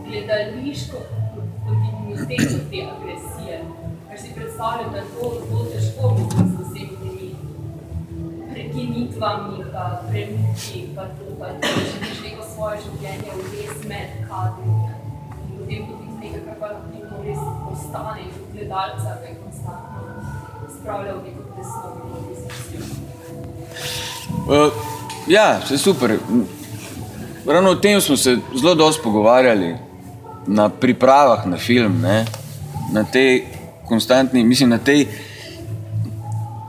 gledališko 0.07 0.97
kontinuiteto 1.65 2.57
te 2.69 2.79
agresije. 2.93 3.63
Ker 4.09 4.19
si 4.21 4.35
predstavljam, 4.35 4.91
da 4.91 4.97
je 4.97 5.07
to 5.15 5.33
zelo 5.49 5.65
težko 5.71 6.15
mislim, 6.17 6.54
prekinitvami, 8.75 9.63
pa 9.73 10.01
premiki, 10.09 10.89
pa 10.95 11.01
to, 11.01 11.25
da 11.39 11.47
živiš 11.63 12.19
neko 12.23 12.43
svoje 12.55 12.79
življenje 12.83 13.31
vmes 13.39 13.77
med 13.87 14.07
kadri. 14.27 14.69
In 15.47 15.57
potem 15.57 15.81
tudi 15.87 16.05
nekaj, 16.19 16.41
kar 16.45 16.55
pa 16.59 16.67
na 16.73 16.79
filmu 16.91 17.17
res 17.23 17.41
ostane, 17.71 18.19
in 18.25 18.29
tudi 18.35 18.49
gledalca, 18.57 19.09
ki 19.21 19.27
je 19.31 19.35
konstantno 19.43 20.01
spravljal 20.75 21.15
v 21.17 21.23
neko 21.23 21.43
tesno 21.55 21.87
resnico. 22.27 22.47
Uh, 24.45 24.71
ja, 25.27 25.47
vse 25.63 25.77
super. 25.77 26.17
Ravno 27.45 27.69
o 27.69 27.75
tem 27.75 28.01
smo 28.01 28.17
se 28.17 28.37
zelo 28.55 28.75
dosti 28.75 29.03
pogovarjali 29.03 29.75
na 30.47 30.69
pripravah 30.69 31.45
na 31.47 31.57
film, 31.57 32.01
ne? 32.01 32.25
na 32.91 33.03
tej 33.03 33.45
konstantni, 33.87 34.43
mislim, 34.43 34.69
na 34.69 34.77
tej, 34.77 35.07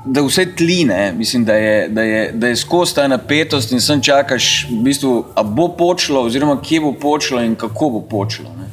da 0.06 0.22
vse 0.22 0.46
tline, 0.56 1.12
mislim, 1.18 1.44
da 1.44 1.54
je, 1.54 1.88
da 1.88 2.02
je, 2.02 2.32
da 2.32 2.48
je 2.48 2.56
skozi 2.56 2.94
ta 2.94 3.08
napetost 3.08 3.72
in 3.72 3.80
sem 3.80 4.02
čakaš, 4.02 4.68
v 4.70 4.82
bistvu, 4.86 5.24
a 5.34 5.42
bo 5.42 5.68
počlo, 5.68 6.22
oziroma 6.28 6.60
kje 6.62 6.80
bo 6.80 6.92
počlo 6.92 7.42
in 7.42 7.54
kako 7.54 7.90
bo 7.90 8.00
počlo. 8.00 8.50
Ne? 8.58 8.70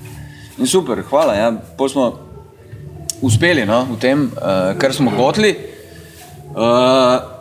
In 0.58 0.68
super, 0.68 1.02
hvala. 1.10 1.34
Ja. 1.34 1.52
Pol 1.78 1.90
smo 1.90 2.12
uspeli 3.22 3.66
no, 3.66 3.86
v 3.92 4.00
tem, 4.00 4.30
uh, 4.38 4.78
kar 4.78 4.94
smo 4.94 5.12
hoteli. 5.12 5.56
Uh, 6.54 7.34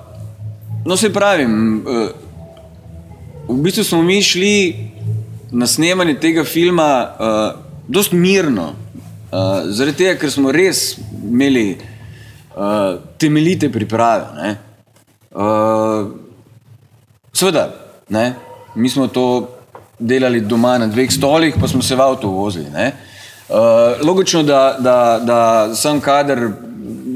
No, 0.84 0.96
se 0.96 1.12
pravim, 1.12 1.84
eh, 1.86 2.08
v 3.48 3.62
bistvu 3.62 3.84
smo 3.84 4.02
mi 4.02 4.22
šli 4.22 4.90
na 5.50 5.66
snemanje 5.66 6.14
tega 6.14 6.44
filma 6.44 7.08
uh, 7.18 7.60
dosti 7.88 8.16
mirno, 8.16 8.72
uh, 8.72 9.68
zaradi 9.68 9.96
tega, 9.96 10.14
ker 10.18 10.30
smo 10.32 10.52
res 10.52 10.96
imeli 11.28 11.76
uh, 12.56 13.00
temeljite 13.18 13.72
priprave. 13.72 14.26
ne. 14.42 14.56
Uh, 15.30 16.10
Seveda, 17.32 17.74
ne, 18.08 18.34
mi 18.74 18.88
smo 18.88 19.06
to 19.06 19.48
delali 19.98 20.40
doma 20.40 20.78
na 20.78 20.86
dveh 20.86 21.12
stolih, 21.12 21.54
pa 21.60 21.68
smo 21.68 21.82
se 21.82 21.96
v 21.96 22.00
avtu 22.00 22.30
vozili. 22.30 22.70
ne. 22.70 22.92
Uh, 23.48 24.06
logično, 24.06 24.42
da, 24.42 24.76
da, 24.80 25.20
da 25.22 25.74
sam 25.74 26.00
kader, 26.00 26.50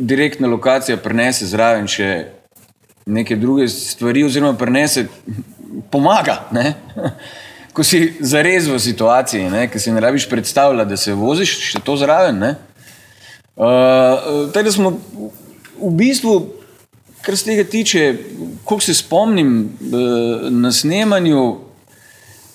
direktna 0.00 0.48
lokacija 0.48 0.96
prenese 0.96 1.46
zraven 1.46 1.86
še 1.86 2.26
neke 3.06 3.36
druge 3.36 3.68
stvari, 3.68 4.24
oziroma 4.24 4.56
prenese, 4.58 5.06
pomaga. 5.90 6.40
Ne? 6.52 6.74
Ko 7.76 7.84
si 7.84 8.16
zares 8.20 8.66
v 8.68 8.78
situaciji, 8.80 9.50
ne? 9.50 9.66
ki 9.70 9.80
si 9.80 9.92
ne 9.92 10.00
rabiš 10.00 10.28
predstavljati, 10.28 10.90
da 10.90 10.96
se 10.96 11.14
voziš, 11.14 11.56
še 11.70 11.82
to 11.84 11.96
zraven. 11.96 12.38
ne. 12.38 12.54
Uh, 13.56 14.52
tako 14.52 14.64
da 14.64 14.72
smo 14.72 14.90
v 15.80 15.90
bistvu, 15.96 16.46
kar 17.22 17.36
se 17.36 17.44
tega 17.44 17.64
tiče, 17.64 18.18
koliko 18.64 18.84
se 18.84 18.94
spomnim 18.94 19.64
uh, 19.64 20.50
na 20.52 20.72
snemanju, 20.72 21.44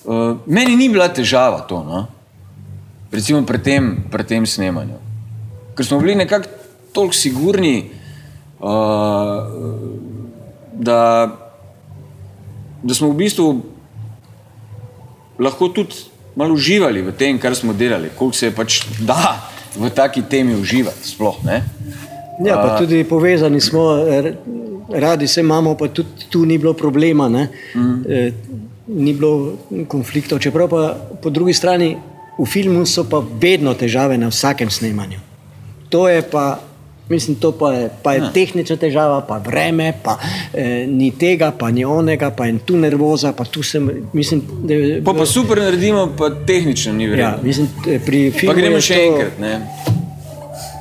uh, 0.04 0.36
meni 0.46 0.76
ni 0.76 0.88
bila 0.88 1.08
težava 1.08 1.64
to, 1.66 1.82
no? 1.84 2.06
recimo 3.12 3.42
pri 3.46 3.58
tem, 3.58 3.96
pri 4.10 4.24
tem 4.24 4.46
snemanju. 4.46 5.00
Ker 5.76 5.86
smo 5.86 5.98
bili 6.00 6.14
nekako 6.14 6.48
toliko 6.92 7.14
sigurni, 7.14 7.90
uh, 8.60 9.42
da, 10.72 11.00
da 12.82 12.94
smo 12.94 13.10
v 13.10 13.16
bistvu 13.24 13.48
lahko 15.38 15.68
tudi 15.68 15.98
malo 16.36 16.54
uživali 16.54 17.02
v 17.02 17.12
tem, 17.18 17.42
kar 17.42 17.56
smo 17.58 17.74
delali, 17.74 18.14
koliko 18.16 18.36
se 18.36 18.46
je 18.46 18.54
pač 18.54 18.80
da 19.02 19.50
v 19.76 19.90
taki 19.90 20.22
temi 20.22 20.54
uživati. 20.54 21.08
Sploh, 21.08 21.44
ne? 21.44 21.62
Ja, 22.44 22.56
pa 22.56 22.78
tudi 22.78 23.04
povezani 23.04 23.60
smo, 23.60 24.04
radi 24.88 25.28
se 25.28 25.40
imamo, 25.40 25.74
pa 25.76 25.88
tudi 25.88 26.08
tu 26.30 26.44
ni 26.44 26.58
bilo 26.58 26.72
problema, 26.72 27.28
ne? 27.28 27.48
E, 28.08 28.32
ni 28.88 29.12
bilo 29.12 29.56
konfliktov. 29.88 30.38
Čeprav 30.38 30.68
pa 30.68 30.96
po 31.22 31.30
drugi 31.30 31.54
strani 31.54 31.96
v 32.38 32.46
filmu 32.46 32.86
so 32.86 33.04
pa 33.04 33.22
vedno 33.40 33.74
težave 33.74 34.18
na 34.18 34.28
vsakem 34.28 34.70
snemanju. 34.70 35.20
To 35.88 36.08
je 36.08 36.22
pa, 36.22 36.58
mislim, 37.08 37.36
to 37.36 37.52
pa 37.52 37.72
je, 37.72 37.90
pa 38.02 38.12
je 38.12 38.22
tehnična 38.34 38.76
težava, 38.76 39.20
pa 39.20 39.38
vreme, 39.38 39.92
pa 40.02 40.18
e, 40.54 40.86
ni 40.86 41.10
tega, 41.10 41.50
pa 41.52 41.70
ni 41.70 41.84
onega, 41.84 42.30
pa 42.30 42.46
je 42.46 42.58
tu 42.58 42.76
nervoza, 42.76 43.32
pa 43.32 43.44
tu 43.44 43.62
sem, 43.62 43.84
mislim, 44.12 44.42
da. 44.62 44.74
Pa, 45.04 45.12
pa 45.12 45.26
super 45.26 45.58
naredimo, 45.58 46.08
pa 46.18 46.30
tehnično 46.46 46.92
ni 46.92 47.04
Ja, 47.04 47.10
vredno. 47.10 47.38
mislim, 47.42 47.68
e, 47.88 47.98
pri 47.98 48.30
pa 48.30 48.38
filmu 48.38 48.54
gremo 48.54 48.76
je 48.76 48.80
še 48.82 48.94
to- 48.94 49.00
enkrat. 49.02 49.38
Ne? 49.38 49.60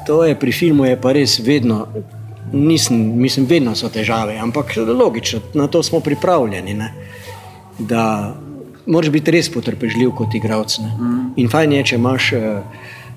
To 0.07 0.24
je 0.24 0.36
pri 0.36 0.51
filmu 0.51 0.86
je 0.86 0.95
pa 0.97 1.11
res 1.11 1.39
vedno, 1.39 1.88
nisem, 2.51 2.97
mislim, 3.17 3.45
vedno 3.45 3.76
so 3.76 3.89
težave, 3.89 4.38
ampak 4.38 4.65
logično, 4.78 5.39
na 5.53 5.67
to 5.67 5.84
smo 5.84 5.99
pripravljeni. 5.99 6.74
Ne? 6.74 6.93
Da 7.80 8.36
moraš 8.86 9.09
biti 9.09 9.32
res 9.32 9.49
potrpežljiv 9.49 10.11
kot 10.11 10.34
igralec. 10.34 10.78
ne. 10.80 10.91
In 11.36 11.49
fajn 11.49 11.72
je, 11.72 11.84
če 11.84 11.95
imaš 11.95 12.34
eh, 12.34 12.61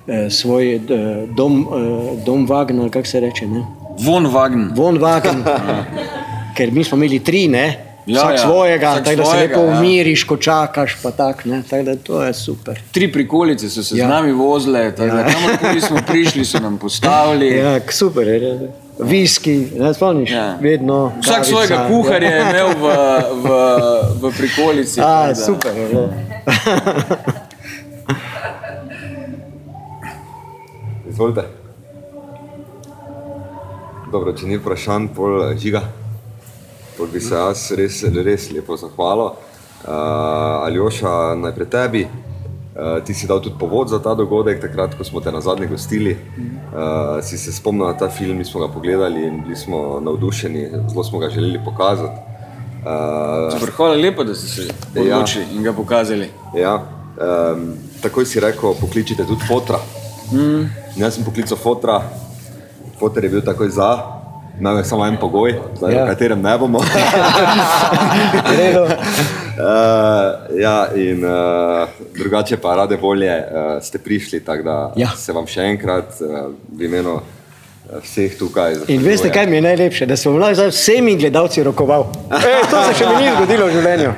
eh, 0.06 0.30
svoj 0.30 0.74
eh, 0.74 0.80
dom, 1.28 1.60
eh, 1.62 2.24
dom 2.24 2.48
Wagner, 2.48 2.90
kako 2.90 3.06
se 3.06 3.20
reče. 3.20 3.46
Ne? 3.46 3.64
Von 3.98 4.26
Wagen. 4.26 4.70
Von 4.76 4.98
Wagen, 4.98 5.42
ker 6.56 6.72
mi 6.72 6.84
smo 6.84 6.96
imeli 6.96 7.18
tri, 7.18 7.48
ne? 7.48 7.80
Ja, 8.06 8.18
vsak 8.18 8.32
ja, 8.32 8.38
svojega, 8.38 8.90
vsak 8.90 9.04
tako 9.04 9.16
da 9.16 9.24
se 9.24 9.36
lepo 9.36 9.60
ja. 9.60 9.78
umiriš, 9.78 10.24
ko 10.24 10.36
čakaš. 10.36 10.96
pa 11.02 11.10
Tak, 11.10 11.44
ne? 11.44 11.62
tako 11.70 11.82
da 11.82 11.96
to 11.96 12.22
je 12.22 12.34
super. 12.34 12.80
Tri 12.92 13.12
prikolice 13.12 13.70
so 13.70 13.82
se 13.82 13.96
ja. 13.96 14.00
Ja. 14.00 14.06
z 14.06 14.10
nami 14.10 14.32
vozile, 14.32 14.90
tako 14.90 15.10
da 15.10 15.20
Ja. 15.20 15.26
kamorkoli 15.26 15.80
smo 15.80 15.98
prišli, 16.06 16.44
so 16.44 16.58
nam 16.58 16.78
postavili. 16.78 17.56
Ja, 17.56 17.80
super 17.90 18.28
je. 18.28 18.40
ne. 18.40 18.68
Viski, 18.98 19.66
ne 19.78 19.94
spomniš? 19.94 20.30
Ja. 20.30 20.58
Vedno. 20.60 21.12
Vsak 21.20 21.34
kavica, 21.34 21.50
svojega 21.50 21.88
kuharja 21.88 22.30
je 22.30 22.36
ja. 22.36 22.50
imel 22.50 22.68
v, 22.68 22.84
v, 23.42 23.48
v 24.22 24.32
prikolici. 24.36 25.00
A, 25.00 25.26
da- 25.26 25.34
super 25.34 25.72
je 25.76 25.88
Izvolite. 31.14 31.42
Dobro, 34.10 34.32
če 34.34 34.48
ni 34.50 34.56
vprašanj, 34.58 35.12
pol 35.14 35.36
eh, 35.44 35.52
žiga. 35.62 35.84
Pol 36.96 37.06
bi 37.12 37.22
se 37.22 37.38
jaz 37.38 37.62
res, 37.78 38.00
res 38.26 38.48
lepo 38.50 38.74
zahvalil. 38.78 39.30
Uh, 39.84 40.64
Aljoša, 40.66 41.12
najprej 41.38 41.70
tebi. 41.70 42.02
Uh, 42.08 42.98
ti 43.06 43.14
si 43.14 43.30
dal 43.30 43.38
tudi 43.46 43.54
povod 43.60 43.94
za 43.94 44.02
ta 44.02 44.16
dogodek, 44.18 44.58
takrat, 44.62 44.98
ko 44.98 45.06
smo 45.06 45.22
te 45.22 45.30
na 45.30 45.38
zadnji 45.44 45.70
gostili. 45.70 46.16
Uh, 46.34 47.22
si 47.22 47.38
se 47.38 47.54
spomnil 47.54 47.92
na 47.92 47.94
ta 47.94 48.10
film, 48.10 48.42
mi 48.42 48.44
smo 48.44 48.66
ga 48.66 48.72
pogledali 48.74 49.22
in 49.28 49.42
bili 49.46 49.56
smo 49.56 50.00
navdušeni, 50.02 50.68
zelo 50.90 51.04
smo 51.04 51.22
ga 51.22 51.30
želeli 51.30 51.62
pokazati. 51.62 52.18
Uh, 52.82 53.68
hvala 53.76 53.94
lepa, 53.94 54.26
da 54.26 54.34
ste 54.34 54.48
se 54.50 54.66
Ja. 54.66 55.02
odločili 55.14 55.46
in 55.54 55.62
ga 55.62 55.72
pokazali. 55.72 56.32
Ja, 56.58 56.80
um, 56.82 57.68
takoj 58.02 58.26
si 58.26 58.40
rekel, 58.42 58.74
pokličite 58.80 59.26
tudi 59.26 59.46
fotra. 59.46 59.78
Mm. 60.32 60.68
Jaz 60.96 61.14
sem 61.14 61.24
poklical 61.24 61.58
fotra, 61.58 62.02
fotor 62.98 63.24
je 63.24 63.30
bil 63.30 63.42
takoj 63.44 63.68
za, 63.70 63.90
je 64.60 64.84
samo 64.84 65.06
en 65.06 65.16
pogoj, 65.20 65.54
zdaj, 65.76 65.92
ja. 65.92 65.98
Ja. 65.98 66.04
o 66.04 66.06
katerem 66.06 66.42
ne 66.42 66.58
bomo. 66.58 66.80
Uh, 69.54 69.60
ja, 70.58 70.88
in 70.96 71.24
uh, 71.24 71.30
drugače 72.18 72.56
pa 72.56 72.74
rade 72.74 72.96
volje 72.96 73.30
uh, 73.30 73.82
ste 73.82 73.98
prišli, 73.98 74.40
tako 74.44 74.62
da 74.62 74.92
Ja. 74.96 75.08
se 75.16 75.32
vam 75.32 75.46
še 75.46 75.60
enkrat 75.60 76.10
uh, 76.20 76.50
v 76.78 76.84
imenu 76.84 77.20
vseh 78.02 78.34
tukaj. 78.38 78.74
In 78.88 79.02
veste, 79.04 79.30
kaj 79.30 79.46
mi 79.46 79.56
je 79.56 79.62
najlepše, 79.62 80.06
da 80.06 80.16
sem 80.16 80.34
lahko 80.38 80.54
z 80.54 80.66
vsemi 80.74 81.16
gledalci 81.16 81.62
rokoval. 81.62 82.06
E, 82.34 82.66
to 82.70 82.82
se 82.82 82.94
še 82.98 83.06
mi 83.06 83.14
ni 83.22 83.30
zgodilo 83.36 83.66
v 83.66 83.72
življenju. 83.78 84.10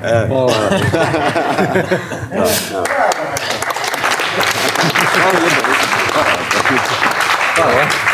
zahvaljujem? 7.56 8.05